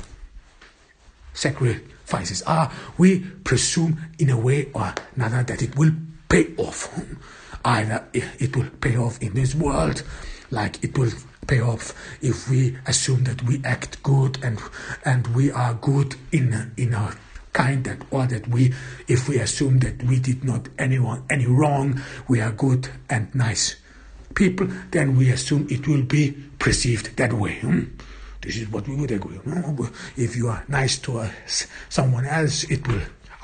sacrifices 1.34 2.42
are, 2.42 2.70
we 2.98 3.20
presume 3.44 3.98
in 4.18 4.30
a 4.30 4.38
way 4.38 4.68
or 4.74 4.92
another 5.14 5.44
that 5.44 5.62
it 5.62 5.76
will 5.76 5.92
pay 6.28 6.48
off. 6.56 6.88
either 7.64 8.04
it 8.12 8.56
will 8.56 8.68
pay 8.80 8.96
off 8.96 9.20
in 9.22 9.34
this 9.34 9.54
world, 9.54 10.02
like 10.50 10.82
it 10.82 10.96
will 10.98 11.10
pay 11.46 11.60
off 11.60 11.92
if 12.22 12.48
we 12.48 12.76
assume 12.86 13.24
that 13.24 13.42
we 13.44 13.60
act 13.64 14.02
good 14.02 14.38
and 14.42 14.60
and 15.04 15.26
we 15.28 15.50
are 15.50 15.74
good 15.74 16.14
in 16.30 16.72
in 16.76 16.94
our 16.94 17.14
kind 17.58 17.82
that 17.82 17.98
or 18.12 18.24
that 18.24 18.46
we 18.46 18.72
if 19.08 19.28
we 19.28 19.36
assume 19.40 19.80
that 19.80 20.00
we 20.04 20.20
did 20.20 20.44
not 20.44 20.68
anyone 20.78 21.24
any 21.28 21.44
wrong 21.46 22.00
we 22.28 22.40
are 22.40 22.52
good 22.52 22.88
and 23.10 23.34
nice 23.34 23.74
people 24.36 24.68
then 24.92 25.16
we 25.16 25.28
assume 25.30 25.66
it 25.68 25.88
will 25.88 26.04
be 26.04 26.30
perceived 26.60 27.16
that 27.16 27.32
way 27.32 27.58
hmm? 27.58 27.82
this 28.42 28.56
is 28.56 28.68
what 28.68 28.86
we 28.86 28.94
would 28.94 29.10
agree 29.10 29.40
if 30.16 30.36
you 30.36 30.46
are 30.46 30.64
nice 30.68 30.98
to 30.98 31.18
us, 31.18 31.66
someone 31.88 32.24
else 32.24 32.62
it 32.70 32.86
will 32.86 33.02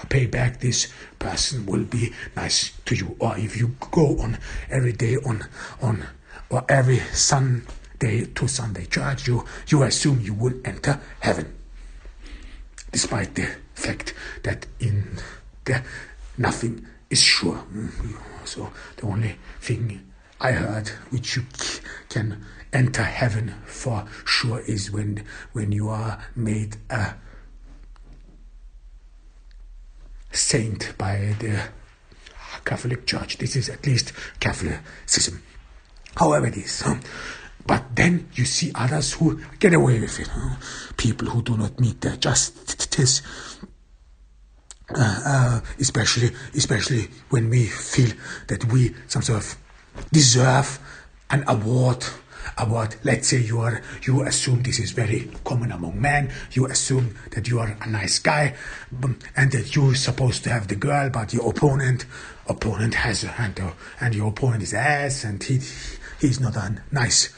pay 0.08 0.26
back 0.26 0.60
this 0.60 0.92
person 1.18 1.66
will 1.66 1.82
be 1.82 2.12
nice 2.36 2.70
to 2.84 2.94
you 2.94 3.16
or 3.18 3.36
if 3.36 3.56
you 3.56 3.74
go 3.90 4.16
on 4.20 4.38
every 4.70 4.92
day 4.92 5.16
on 5.26 5.42
on 5.82 6.04
or 6.50 6.62
every 6.68 7.00
sunday 7.12 8.26
to 8.34 8.46
sunday 8.46 8.84
church 8.86 9.26
you 9.26 9.44
you 9.66 9.82
assume 9.82 10.20
you 10.20 10.34
will 10.34 10.54
enter 10.64 11.00
heaven 11.18 11.52
despite 12.92 13.34
the 13.34 13.48
fact 13.84 14.14
that 14.42 14.66
in 14.80 15.18
there 15.64 15.84
nothing 16.38 16.86
is 17.10 17.22
sure. 17.22 17.62
So 18.44 18.70
the 18.96 19.06
only 19.06 19.36
thing 19.60 20.10
I 20.40 20.52
heard 20.52 20.88
which 21.10 21.36
you 21.36 21.44
can 22.08 22.44
enter 22.72 23.02
heaven 23.02 23.54
for 23.64 24.06
sure 24.24 24.60
is 24.60 24.90
when 24.90 25.24
when 25.52 25.72
you 25.72 25.88
are 25.88 26.18
made 26.34 26.76
a 26.90 27.14
saint 30.32 30.96
by 30.98 31.34
the 31.38 31.68
Catholic 32.64 33.06
Church. 33.06 33.38
This 33.38 33.56
is 33.56 33.68
at 33.68 33.86
least 33.86 34.12
Catholicism. 34.40 35.42
However 36.16 36.46
it 36.46 36.56
is. 36.56 36.82
But 37.66 37.96
then 37.96 38.28
you 38.34 38.44
see 38.44 38.72
others 38.74 39.12
who 39.14 39.40
get 39.58 39.72
away 39.72 40.00
with 40.00 40.20
it. 40.20 40.28
People 40.96 41.28
who 41.28 41.42
do 41.42 41.56
not 41.56 41.80
meet 41.80 42.00
their 42.00 42.16
justice. 42.16 43.22
Uh, 44.90 45.20
uh, 45.24 45.60
especially, 45.80 46.30
especially 46.54 47.08
when 47.30 47.48
we 47.48 47.64
feel 47.64 48.14
that 48.48 48.64
we 48.66 48.94
some 49.06 49.22
sort 49.22 49.38
of 49.38 49.56
deserve 50.12 50.78
an 51.30 51.42
award 51.48 52.04
award. 52.58 52.96
Let's 53.02 53.28
say 53.28 53.38
you 53.38 53.60
are 53.60 53.80
you 54.06 54.22
assume 54.24 54.62
this 54.62 54.78
is 54.78 54.90
very 54.90 55.30
common 55.42 55.72
among 55.72 56.00
men. 56.00 56.30
You 56.52 56.66
assume 56.66 57.14
that 57.30 57.48
you 57.48 57.60
are 57.60 57.78
a 57.80 57.88
nice 57.88 58.18
guy, 58.18 58.54
um, 59.02 59.18
and 59.34 59.50
that 59.52 59.74
you're 59.74 59.94
supposed 59.94 60.44
to 60.44 60.50
have 60.50 60.68
the 60.68 60.76
girl, 60.76 61.08
but 61.08 61.32
your 61.32 61.48
opponent 61.48 62.04
opponent 62.46 62.94
has 62.94 63.22
her, 63.22 63.34
and, 63.42 63.58
uh, 63.58 63.70
and 64.00 64.14
your 64.14 64.28
opponent 64.28 64.62
is 64.62 64.74
ass, 64.74 65.24
and 65.24 65.42
he 65.42 65.60
he's 66.20 66.40
not 66.40 66.56
a 66.56 66.76
nice 66.92 67.32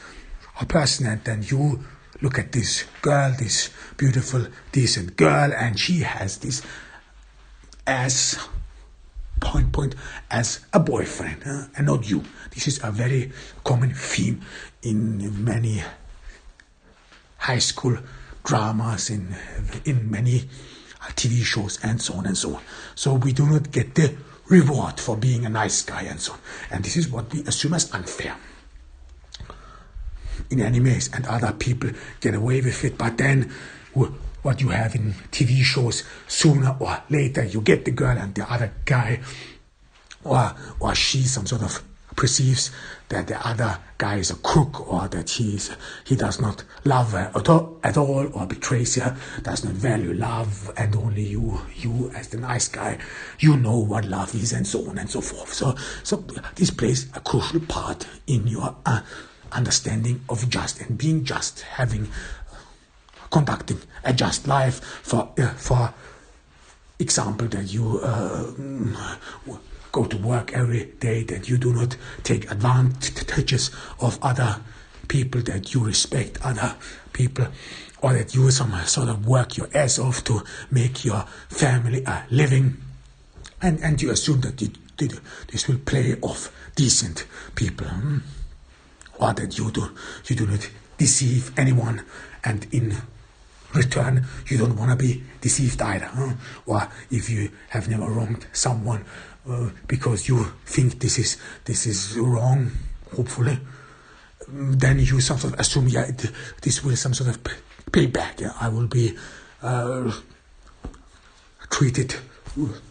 a 0.59 0.65
person 0.65 1.05
and 1.05 1.23
then 1.23 1.43
you 1.43 1.83
look 2.21 2.39
at 2.39 2.51
this 2.51 2.83
girl, 3.01 3.31
this 3.37 3.69
beautiful, 3.95 4.47
decent 4.71 5.15
girl, 5.15 5.53
and 5.53 5.79
she 5.79 5.99
has 5.99 6.37
this 6.37 6.63
as 7.87 8.37
point 9.39 9.71
point 9.71 9.95
as 10.29 10.65
a 10.73 10.79
boyfriend 10.79 11.41
uh, 11.45 11.65
and 11.77 11.87
not 11.87 12.09
you. 12.09 12.23
This 12.53 12.67
is 12.67 12.83
a 12.83 12.91
very 12.91 13.31
common 13.63 13.93
theme 13.93 14.41
in 14.83 15.43
many 15.43 15.81
high 17.37 17.59
school 17.59 17.97
dramas, 18.43 19.09
in 19.09 19.35
in 19.85 20.11
many 20.11 20.43
TV 21.15 21.43
shows, 21.43 21.79
and 21.83 22.01
so 22.01 22.15
on 22.15 22.25
and 22.25 22.37
so 22.37 22.55
on. 22.55 22.61
So 22.95 23.13
we 23.13 23.31
do 23.31 23.45
not 23.45 23.71
get 23.71 23.95
the 23.95 24.15
reward 24.47 24.99
for 24.99 25.17
being 25.17 25.45
a 25.45 25.49
nice 25.49 25.81
guy 25.83 26.03
and 26.03 26.19
so 26.19 26.33
on. 26.33 26.39
And 26.71 26.83
this 26.83 26.97
is 26.97 27.09
what 27.09 27.31
we 27.33 27.41
assume 27.41 27.73
as 27.73 27.93
unfair 27.93 28.35
in 30.49 30.59
animes 30.59 31.13
and 31.15 31.25
other 31.27 31.51
people 31.51 31.91
get 32.21 32.33
away 32.35 32.61
with 32.61 32.83
it. 32.83 32.97
But 32.97 33.17
then 33.17 33.51
what 34.41 34.61
you 34.61 34.69
have 34.69 34.95
in 34.95 35.13
TV 35.31 35.63
shows, 35.63 36.03
sooner 36.27 36.75
or 36.79 37.01
later 37.09 37.43
you 37.43 37.61
get 37.61 37.85
the 37.85 37.91
girl 37.91 38.17
and 38.17 38.33
the 38.35 38.51
other 38.51 38.73
guy, 38.85 39.19
or 40.23 40.53
or 40.79 40.95
she 40.95 41.23
some 41.23 41.45
sort 41.45 41.63
of 41.63 41.83
perceives 42.17 42.71
that 43.09 43.27
the 43.27 43.47
other 43.47 43.77
guy 43.97 44.15
is 44.15 44.31
a 44.31 44.35
crook 44.35 44.91
or 44.91 45.07
that 45.07 45.29
he 45.29 45.55
is, 45.55 45.73
he 46.03 46.15
does 46.15 46.41
not 46.41 46.63
love 46.83 47.11
her 47.11 47.31
at 47.33 47.47
all, 47.47 47.79
at 47.83 47.95
all 47.95 48.27
or 48.33 48.45
betrays 48.45 48.95
her, 48.95 49.15
does 49.43 49.63
not 49.63 49.73
value 49.73 50.13
love, 50.13 50.69
and 50.75 50.95
only 50.95 51.23
you, 51.23 51.61
you 51.75 52.11
as 52.15 52.27
the 52.29 52.37
nice 52.37 52.67
guy, 52.67 52.97
you 53.39 53.55
know 53.55 53.77
what 53.77 54.03
love 54.03 54.35
is, 54.35 54.51
and 54.51 54.67
so 54.67 54.89
on 54.89 54.97
and 54.97 55.09
so 55.09 55.21
forth. 55.21 55.53
So, 55.53 55.75
so 56.03 56.17
this 56.55 56.71
plays 56.71 57.07
a 57.15 57.21
crucial 57.21 57.61
part 57.61 58.05
in 58.25 58.47
your 58.47 58.75
uh, 58.85 59.01
understanding 59.53 60.21
of 60.27 60.49
just 60.49 60.81
and 60.81 60.97
being 60.97 61.23
just, 61.23 61.61
having 61.61 62.09
conducting 63.31 63.79
a 64.03 64.13
just 64.13 64.47
life. 64.47 64.83
For 65.03 65.29
uh, 65.37 65.49
for 65.53 65.93
example, 66.99 67.47
that 67.47 67.71
you 67.73 67.99
uh, 67.99 68.51
go 69.91 70.05
to 70.05 70.17
work 70.17 70.53
every 70.53 70.85
day, 70.99 71.23
that 71.23 71.49
you 71.49 71.57
do 71.57 71.73
not 71.73 71.95
take 72.23 72.49
advantages 72.51 73.71
of 73.99 74.19
other 74.21 74.57
people, 75.07 75.41
that 75.41 75.73
you 75.73 75.83
respect 75.83 76.39
other 76.43 76.75
people, 77.13 77.47
or 78.01 78.13
that 78.13 78.35
you 78.35 78.51
some 78.51 78.73
sort 78.85 79.09
of 79.09 79.27
work 79.27 79.57
your 79.57 79.67
ass 79.73 79.99
off 79.99 80.23
to 80.25 80.43
make 80.71 81.05
your 81.05 81.25
family 81.49 82.03
a 82.05 82.23
living, 82.29 82.77
and 83.61 83.79
and 83.81 84.01
you 84.01 84.11
assume 84.11 84.41
that 84.41 84.61
you, 84.61 84.69
this 84.97 85.67
will 85.67 85.77
play 85.77 86.15
off 86.21 86.51
decent 86.75 87.25
people. 87.55 87.87
Hmm? 87.87 88.17
or 89.19 89.33
that 89.33 89.57
you 89.57 89.71
do 89.71 89.89
you 90.27 90.35
do 90.35 90.45
not 90.45 90.69
deceive 90.97 91.57
anyone 91.57 92.03
and 92.43 92.67
in 92.71 92.95
return 93.73 94.25
you 94.47 94.57
don't 94.57 94.75
want 94.77 94.91
to 94.91 94.95
be 94.95 95.23
deceived 95.41 95.81
either 95.81 96.05
huh? 96.05 96.33
or 96.65 96.87
if 97.11 97.29
you 97.29 97.49
have 97.69 97.89
never 97.89 98.05
wronged 98.05 98.45
someone 98.53 99.03
uh, 99.49 99.69
because 99.87 100.27
you 100.27 100.43
think 100.65 100.99
this 100.99 101.19
is 101.19 101.37
this 101.65 101.85
is 101.85 102.17
wrong 102.17 102.71
hopefully 103.15 103.59
then 104.47 104.99
you 104.99 105.19
sort 105.19 105.43
of 105.43 105.53
assume 105.59 105.87
yeah 105.87 106.05
it, 106.05 106.31
this 106.61 106.83
will 106.83 106.95
some 106.95 107.13
sort 107.13 107.29
of 107.29 107.43
payback 107.91 108.39
yeah? 108.39 108.53
i 108.59 108.69
will 108.69 108.87
be 108.87 109.15
uh, 109.61 110.11
treated 111.69 112.15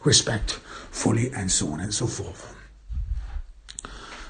respectfully 0.05 1.31
and 1.33 1.51
so 1.51 1.68
on 1.68 1.81
and 1.81 1.95
so 1.95 2.07
forth 2.07 2.55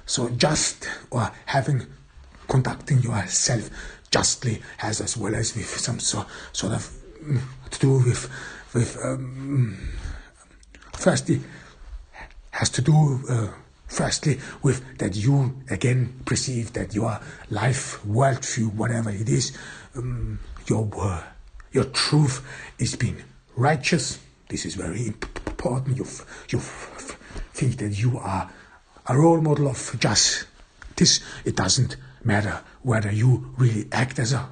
so 0.07 0.29
just 0.31 0.89
or 1.11 1.31
having 1.47 1.85
conducting 2.49 3.01
yourself 3.01 3.71
justly 4.17 4.63
has 4.79 5.01
as 5.01 5.17
well 5.17 5.35
as 5.35 5.55
with 5.55 5.67
some 5.67 5.99
so, 6.01 6.25
sort 6.53 6.73
of 6.73 6.83
mm, 7.23 7.41
to 7.71 7.79
do 7.79 7.93
with 8.09 8.31
with 8.73 8.97
um, 9.05 9.77
firstly 10.93 11.41
has 12.51 12.71
to 12.71 12.81
do 12.81 13.21
uh, 13.29 13.49
firstly 13.87 14.39
with 14.63 14.79
that 14.99 15.15
you 15.15 15.55
again 15.69 16.01
perceive 16.25 16.73
that 16.73 16.95
your 16.95 17.21
life 17.51 18.01
worldview 18.07 18.73
whatever 18.73 19.11
it 19.11 19.29
is 19.29 19.57
um, 19.97 20.39
your 20.67 20.89
uh, 20.99 21.23
your 21.73 21.85
truth 21.85 22.41
is 22.79 22.97
being 22.97 23.19
righteous 23.55 24.19
this 24.49 24.65
is 24.65 24.77
very 24.77 25.09
important 25.09 25.95
you 25.95 26.07
you 26.49 26.59
think 27.53 27.77
that 27.77 27.93
you 27.99 28.17
are 28.19 28.51
a 29.09 29.17
role 29.17 29.41
model 29.41 29.69
of 29.69 29.97
justice. 30.01 31.21
It 31.45 31.57
doesn't 31.57 31.97
matter 32.27 32.61
whether 32.83 33.11
you 33.11 33.55
really 33.57 33.87
act 33.93 34.19
as 34.19 34.33
a 34.33 34.49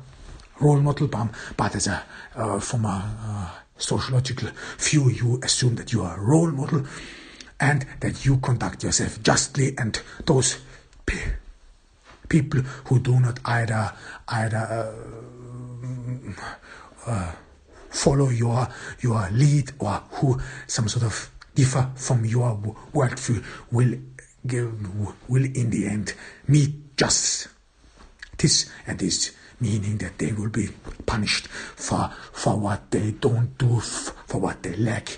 role 0.60 0.80
model, 0.80 1.08
but 1.08 1.74
as 1.74 1.86
a 1.86 2.02
uh, 2.36 2.60
from 2.60 2.84
a 2.84 3.14
uh, 3.20 3.60
sociological 3.76 4.48
view, 4.78 5.10
you 5.10 5.40
assume 5.42 5.74
that 5.76 5.92
you 5.92 6.02
are 6.02 6.16
a 6.16 6.20
role 6.20 6.50
model 6.50 6.84
and 7.60 7.86
that 8.00 8.24
you 8.24 8.38
conduct 8.38 8.82
yourself 8.82 9.22
justly, 9.22 9.76
and 9.78 10.00
those 10.26 10.58
pe- 11.06 11.34
people 12.28 12.60
who 12.86 12.98
do 12.98 13.20
not 13.20 13.38
either 13.44 13.92
either 14.28 14.92
uh, 17.06 17.10
uh 17.10 17.32
follow 17.90 18.28
your 18.28 18.68
your 19.00 19.28
lead 19.30 19.70
or 19.78 20.02
who 20.12 20.40
some 20.66 20.88
sort 20.88 21.04
of 21.04 21.30
differ 21.54 21.88
from 21.94 22.24
your 22.24 22.56
worldview 22.92 23.42
will 23.70 23.94
will 25.28 25.44
in 25.44 25.70
the 25.70 25.86
end 25.86 26.14
meet 26.48 26.96
justice. 26.96 27.48
This 28.38 28.70
and 28.86 28.98
this 28.98 29.32
meaning 29.60 29.98
that 29.98 30.18
they 30.18 30.32
will 30.32 30.48
be 30.50 30.68
punished 31.06 31.46
for 31.48 32.10
for 32.32 32.58
what 32.58 32.90
they 32.90 33.12
don't 33.12 33.56
do, 33.58 33.80
for 33.80 34.38
what 34.40 34.62
they 34.62 34.76
lack, 34.76 35.16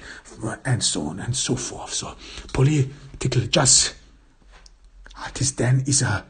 and 0.65 0.83
so 0.83 1.03
on 1.07 1.21
and 1.21 1.35
so 1.37 1.57
forth. 1.57 1.93
So 1.93 2.15
political 2.53 3.43
justice, 3.43 3.95
uh, 5.19 5.29
this 5.35 5.53
then 5.53 5.83
is 5.87 6.03
a 6.03 6.25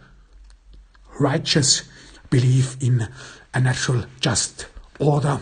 righteous 1.18 1.82
belief 2.30 2.76
in 2.80 3.08
a 3.54 3.60
natural 3.60 4.04
just 4.20 4.66
order, 4.98 5.40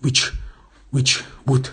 which 0.00 0.32
which 0.90 1.22
would 1.46 1.70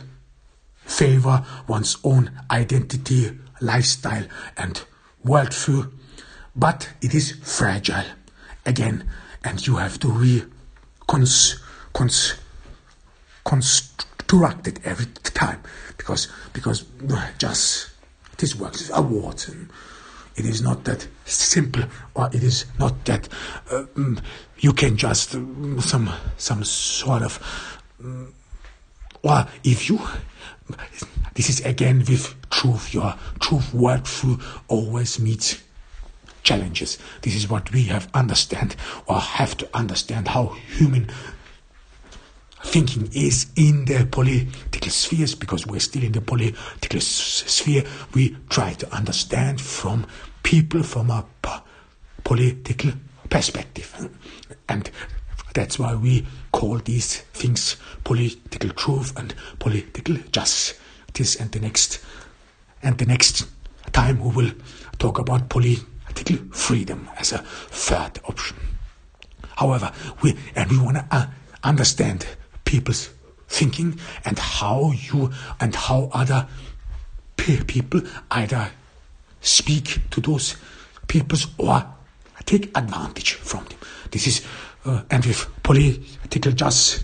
favor 0.85 1.45
one's 1.67 1.97
own 2.03 2.31
identity 2.51 3.37
lifestyle 3.59 4.25
and 4.55 4.83
worldview, 5.25 5.91
but 6.55 6.89
it 7.01 7.13
is 7.13 7.31
fragile 7.43 8.05
again, 8.67 9.09
and 9.43 9.65
you 9.65 9.77
have 9.77 9.99
to 9.99 10.09
re 10.09 10.43
cons, 11.07 11.59
cons, 11.93 12.35
construct 13.43 14.67
it 14.67 14.79
every 14.85 15.05
time 15.23 15.61
because 15.97 16.27
because 16.53 16.85
just 17.37 17.89
this 18.37 18.55
works 18.55 18.91
awards 18.93 19.47
and 19.47 19.69
it 20.35 20.45
is 20.45 20.61
not 20.61 20.83
that 20.83 21.07
simple 21.25 21.83
or 22.13 22.29
it 22.33 22.43
is 22.43 22.65
not 22.77 23.05
that 23.05 23.27
uh, 23.71 23.83
mm, 23.95 24.21
you 24.59 24.73
can 24.73 24.97
just 24.97 25.35
uh, 25.35 25.81
some 25.81 26.09
some 26.37 26.63
sort 26.63 27.23
of 27.23 27.81
um, 28.03 28.33
or 29.23 29.47
if 29.63 29.89
you 29.89 29.99
this 31.33 31.49
is 31.49 31.61
again 31.65 31.99
with 31.99 32.35
truth 32.49 32.93
your 32.93 33.15
truth 33.39 33.71
worldview 33.71 34.41
always 34.67 35.19
meets 35.19 35.63
challenges. 36.47 36.97
This 37.23 37.35
is 37.35 37.49
what 37.49 37.73
we 37.73 37.83
have 37.83 38.07
understand 38.13 38.77
or 39.05 39.19
have 39.19 39.57
to 39.57 39.67
understand 39.73 40.29
how 40.29 40.55
human 40.77 41.09
thinking 42.63 43.09
is 43.11 43.47
in 43.57 43.83
the 43.83 44.07
political 44.09 44.89
spheres 44.89 45.35
because 45.35 45.67
we're 45.67 45.81
still 45.81 46.03
in 46.03 46.13
the 46.13 46.21
political 46.21 47.01
sphere. 47.01 47.83
We 48.13 48.37
try 48.49 48.73
to 48.73 48.95
understand 48.95 49.59
from 49.59 50.07
people 50.43 50.83
from 50.83 51.11
a 51.11 51.25
political 52.23 52.93
perspective. 53.29 54.09
And 54.69 54.89
that's 55.53 55.77
why 55.77 55.95
we 55.95 56.25
call 56.53 56.77
these 56.77 57.17
things 57.33 57.75
political 58.05 58.69
truth 58.69 59.17
and 59.19 59.35
political 59.59 60.15
justice. 60.31 60.79
This 61.13 61.35
and 61.35 61.51
the 61.51 61.59
next 61.59 61.99
and 62.83 62.97
the 62.97 63.05
next 63.05 63.47
time 63.91 64.19
we 64.19 64.29
will 64.29 64.51
talk 64.99 65.17
about 65.19 65.49
political 65.49 65.96
freedom 66.51 67.09
as 67.17 67.31
a 67.31 67.39
third 67.39 68.19
option 68.25 68.57
however 69.57 69.91
we 70.21 70.35
and 70.55 70.71
we 70.71 70.77
want 70.77 70.97
to 70.97 71.05
uh, 71.11 71.27
understand 71.63 72.25
people's 72.65 73.09
thinking 73.47 73.99
and 74.25 74.37
how 74.37 74.91
you 74.91 75.31
and 75.59 75.73
how 75.75 76.09
other 76.13 76.47
people 77.37 78.01
either 78.31 78.69
speak 79.41 79.99
to 80.11 80.19
those 80.21 80.55
peoples 81.07 81.47
or 81.57 81.85
take 82.45 82.77
advantage 82.77 83.33
from 83.33 83.63
them. 83.65 83.77
This 84.11 84.27
is, 84.27 84.45
uh, 84.85 85.03
and 85.09 85.25
with 85.25 85.47
political 85.63 86.51
justice, 86.51 87.03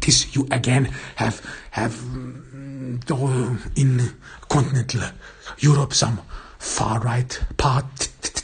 this 0.00 0.34
you 0.34 0.46
again 0.50 0.86
have 1.16 1.44
have 1.72 1.92
mm, 1.92 3.00
in 3.76 4.14
continental 4.48 5.02
Europe 5.58 5.92
some 5.92 6.20
far 6.58 7.00
right 7.00 7.38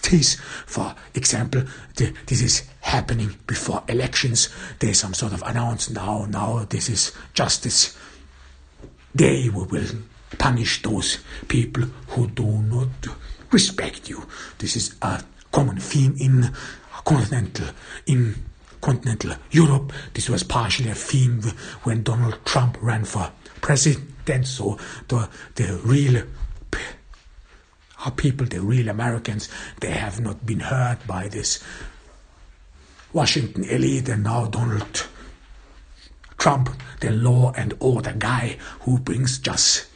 parties. 0.06 0.40
For 0.66 0.94
example, 1.14 1.62
the, 1.96 2.12
this 2.26 2.42
is 2.42 2.62
happening 2.80 3.36
before 3.46 3.82
elections. 3.88 4.48
There's 4.78 5.00
some 5.00 5.14
sort 5.14 5.32
of 5.32 5.42
announce 5.42 5.90
now, 5.90 6.26
now 6.28 6.66
this 6.68 6.88
is 6.88 7.12
justice. 7.34 7.96
We 9.18 9.50
will 9.50 9.86
punish 10.38 10.82
those 10.82 11.18
people 11.48 11.84
who 12.08 12.28
do 12.28 12.46
not 12.46 12.88
respect 13.50 14.08
you. 14.08 14.26
This 14.58 14.76
is 14.76 14.94
a 15.02 15.22
common 15.52 15.78
theme 15.78 16.16
in 16.18 16.52
continental 17.04 17.68
in 18.06 18.34
continental 18.80 19.34
Europe. 19.50 19.92
This 20.12 20.28
was 20.28 20.42
partially 20.42 20.90
a 20.90 20.94
theme 20.94 21.40
when 21.84 22.02
Donald 22.02 22.44
Trump 22.44 22.76
ran 22.82 23.04
for 23.04 23.30
president. 23.60 24.46
So 24.46 24.76
the 25.08 25.28
the 25.54 25.80
real 25.84 26.22
people, 28.10 28.46
the 28.46 28.60
real 28.60 28.88
Americans, 28.88 29.48
they 29.80 29.90
have 29.90 30.20
not 30.20 30.44
been 30.46 30.60
hurt 30.60 31.06
by 31.06 31.28
this 31.28 31.62
Washington 33.12 33.64
elite 33.64 34.08
and 34.08 34.24
now 34.24 34.46
Donald 34.46 35.06
Trump, 36.38 36.70
the 37.00 37.10
law 37.10 37.52
and 37.56 37.74
order 37.80 38.12
guy 38.12 38.58
who 38.80 38.98
brings 38.98 39.38
justice 39.38 39.88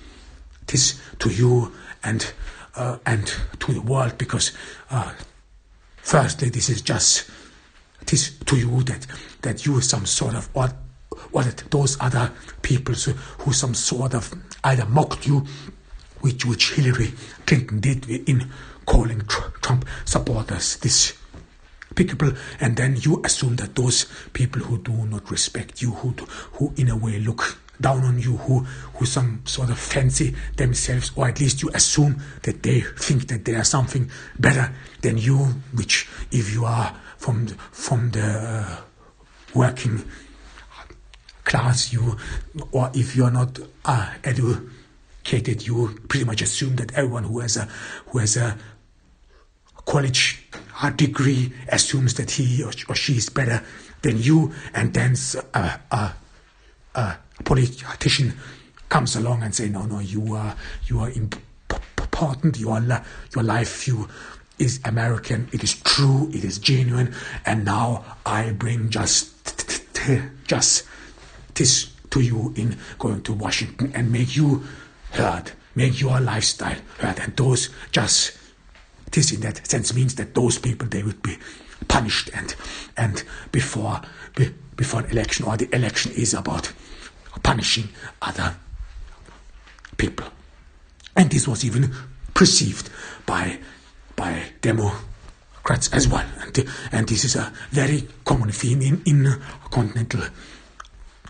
to 1.18 1.30
you 1.30 1.72
and 2.02 2.32
uh, 2.76 2.98
and 3.04 3.34
to 3.58 3.72
the 3.72 3.80
world 3.80 4.16
because 4.16 4.52
uh, 4.90 5.12
firstly 5.98 6.48
this 6.48 6.68
is 6.68 6.80
just 6.80 7.30
this 8.06 8.38
to 8.46 8.56
you 8.56 8.82
that 8.84 9.06
that 9.42 9.66
you 9.66 9.80
some 9.80 10.06
sort 10.06 10.34
of 10.34 10.48
what 10.54 10.74
what 11.30 11.46
those 11.70 11.96
other 12.00 12.32
people 12.62 12.94
who 12.94 13.52
some 13.52 13.74
sort 13.74 14.14
of 14.14 14.32
either 14.64 14.86
mocked 14.86 15.26
you 15.26 15.44
which 16.20 16.44
which 16.44 16.72
Hillary 16.72 17.12
Clinton 17.46 17.80
did 17.80 18.08
in 18.08 18.50
calling 18.86 19.22
Trump 19.26 19.84
supporters 20.04 20.76
this 20.78 21.14
people 21.94 22.32
and 22.60 22.76
then 22.76 22.96
you 23.00 23.20
assume 23.24 23.56
that 23.56 23.74
those 23.74 24.06
people 24.32 24.62
who 24.62 24.78
do 24.78 24.92
not 25.06 25.30
respect 25.30 25.82
you 25.82 25.90
who 25.90 26.10
who 26.52 26.72
in 26.76 26.88
a 26.88 26.96
way 26.96 27.18
look 27.18 27.58
down 27.80 28.04
on 28.04 28.18
you 28.18 28.36
who 28.36 28.60
who 28.94 29.06
some 29.06 29.42
sort 29.44 29.70
of 29.70 29.78
fancy 29.78 30.34
themselves 30.56 31.12
or 31.16 31.28
at 31.28 31.40
least 31.40 31.62
you 31.62 31.70
assume 31.74 32.20
that 32.42 32.62
they 32.62 32.80
think 32.80 33.26
that 33.28 33.44
they 33.44 33.54
are 33.54 33.64
something 33.64 34.10
better 34.38 34.72
than 35.00 35.18
you 35.18 35.36
which 35.74 36.08
if 36.30 36.52
you 36.52 36.64
are 36.64 36.94
from 37.16 37.46
the, 37.46 37.54
from 37.72 38.10
the 38.10 38.22
uh, 38.22 38.76
working 39.54 40.04
class 41.44 41.92
you 41.92 42.16
or 42.72 42.90
if 42.94 43.16
you 43.16 43.24
are 43.24 43.30
not 43.30 43.58
uh, 43.84 44.12
educated 44.22 44.70
you 45.66 45.98
pretty 46.08 46.24
much 46.24 46.42
assume 46.42 46.76
that 46.76 46.92
everyone 46.94 47.24
who 47.24 47.40
has 47.40 47.56
a 47.56 47.68
who 48.06 48.18
has 48.18 48.36
a 48.36 48.56
college 49.86 50.46
degree 50.96 51.52
assumes 51.68 52.14
that 52.14 52.30
he 52.30 52.62
or 52.62 52.94
she 52.94 53.16
is 53.16 53.28
better 53.28 53.62
than 54.02 54.18
you 54.18 54.52
and 54.74 54.94
then 54.94 55.14
a, 55.54 55.80
uh, 55.90 56.12
uh, 56.94 57.14
politician 57.44 58.34
comes 58.88 59.16
along 59.16 59.42
and 59.42 59.54
say, 59.54 59.68
no, 59.68 59.86
no, 59.86 59.98
you 60.00 60.34
are 60.34 60.56
you 60.86 61.00
are 61.00 61.10
important. 61.10 62.58
Your 62.58 62.80
your 63.34 63.44
life 63.44 63.86
you 63.86 64.08
is 64.58 64.80
American. 64.84 65.48
It 65.52 65.62
is 65.62 65.74
true. 65.82 66.28
It 66.32 66.44
is 66.44 66.58
genuine. 66.58 67.14
And 67.46 67.64
now 67.64 68.04
I 68.26 68.50
bring 68.50 68.90
just 68.90 69.34
just 70.46 70.86
this 71.54 71.90
to 72.10 72.20
you 72.20 72.52
in 72.56 72.76
going 72.98 73.22
to 73.22 73.32
Washington 73.32 73.92
and 73.94 74.12
make 74.12 74.36
you 74.36 74.64
heard, 75.12 75.52
make 75.74 76.00
your 76.00 76.20
lifestyle 76.20 76.78
heard. 76.98 77.18
And 77.18 77.36
those 77.36 77.70
just 77.92 78.38
this 79.12 79.32
in 79.32 79.40
that 79.40 79.66
sense 79.66 79.92
means 79.94 80.14
that 80.16 80.34
those 80.34 80.58
people 80.58 80.86
they 80.86 81.02
would 81.02 81.20
be 81.22 81.36
punished 81.88 82.30
and 82.32 82.54
and 82.96 83.24
before 83.50 84.00
be, 84.36 84.54
before 84.76 85.04
election 85.11 85.44
or 85.46 85.56
the 85.56 85.74
election 85.74 86.12
is 86.12 86.32
about 86.34 86.72
punishing 87.42 87.88
other 88.22 88.54
people. 89.96 90.26
And 91.16 91.30
this 91.30 91.46
was 91.46 91.64
even 91.64 91.92
perceived 92.32 92.88
by, 93.26 93.58
by 94.16 94.42
Democrats 94.62 95.92
as 95.92 96.08
well. 96.08 96.24
And, 96.40 96.66
and 96.92 97.08
this 97.08 97.24
is 97.24 97.36
a 97.36 97.52
very 97.70 98.08
common 98.24 98.50
theme 98.50 98.80
in, 98.80 99.02
in 99.04 99.40
continental 99.70 100.22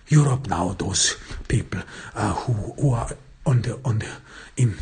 Europe 0.08 0.46
now. 0.46 0.68
Those 0.74 1.16
people 1.48 1.80
uh, 2.14 2.34
who, 2.34 2.52
who 2.80 2.92
are 2.92 3.10
on 3.46 3.62
the, 3.62 3.78
on 3.84 3.98
the, 3.98 4.08
in 4.56 4.76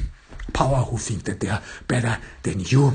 power 0.53 0.83
who 0.85 0.99
think 0.99 1.25
that 1.25 1.41
they 1.41 1.49
are 1.49 1.63
better 1.87 2.19
than 2.43 2.61
you. 2.61 2.93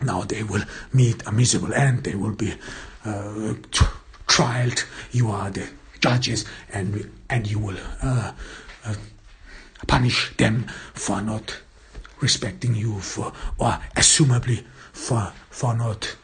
Now 0.00 0.22
they 0.22 0.42
will 0.42 0.62
meet 0.92 1.26
a 1.26 1.32
miserable 1.32 1.74
end. 1.74 2.04
They 2.04 2.14
will 2.14 2.34
be 2.34 2.52
uh, 3.04 3.54
trialed. 4.26 4.84
You 5.12 5.30
are 5.30 5.50
the 5.50 5.68
judges 6.00 6.44
and 6.72 7.10
and 7.28 7.50
you 7.50 7.58
will 7.58 7.76
uh, 8.02 8.32
uh, 8.84 8.94
punish 9.86 10.36
them 10.36 10.66
for 10.94 11.20
not 11.20 11.58
respecting 12.20 12.74
you 12.74 13.00
for 13.00 13.32
or 13.58 13.78
assumably 13.96 14.64
for 14.92 15.32
for 15.50 15.74
not 15.74 16.16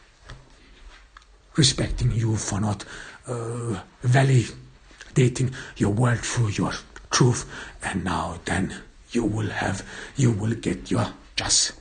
respecting 1.55 2.11
you 2.11 2.35
for 2.35 2.59
not 2.59 2.85
uh, 3.27 3.79
validating 4.03 5.53
your 5.77 5.91
word 5.91 6.19
through 6.19 6.49
your 6.49 6.73
truth 7.11 7.45
and 7.83 8.03
now 8.03 8.39
then 8.45 8.73
you 9.11 9.23
will 9.23 9.49
have 9.49 9.85
you 10.15 10.31
will 10.31 10.55
get 10.55 10.91
your 10.91 11.07
just 11.35 11.73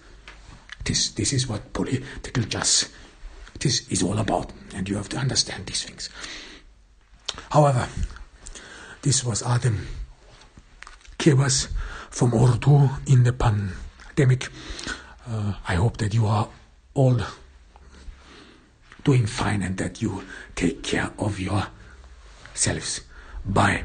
this 0.84 1.10
this 1.10 1.32
is 1.32 1.48
what 1.48 1.72
political 1.72 2.42
justice 2.44 2.92
this 3.60 3.88
is 3.88 4.02
all 4.02 4.18
about 4.18 4.52
and 4.74 4.88
you 4.88 4.96
have 4.96 5.08
to 5.08 5.16
understand 5.16 5.66
these 5.66 5.84
things 5.84 6.10
However, 7.50 7.88
this 9.02 9.24
was 9.24 9.42
Adam 9.42 9.86
Kebas 11.18 11.68
from 12.10 12.34
Urdu 12.34 12.90
in 13.06 13.24
the 13.24 13.32
pandemic. 13.32 14.48
Uh, 15.28 15.54
I 15.66 15.74
hope 15.74 15.96
that 15.98 16.14
you 16.14 16.26
are 16.26 16.48
all 16.94 17.20
doing 19.04 19.26
fine 19.26 19.62
and 19.62 19.76
that 19.78 20.00
you 20.00 20.24
take 20.54 20.82
care 20.82 21.10
of 21.18 21.38
yourselves. 21.40 23.02
Bye. 23.44 23.84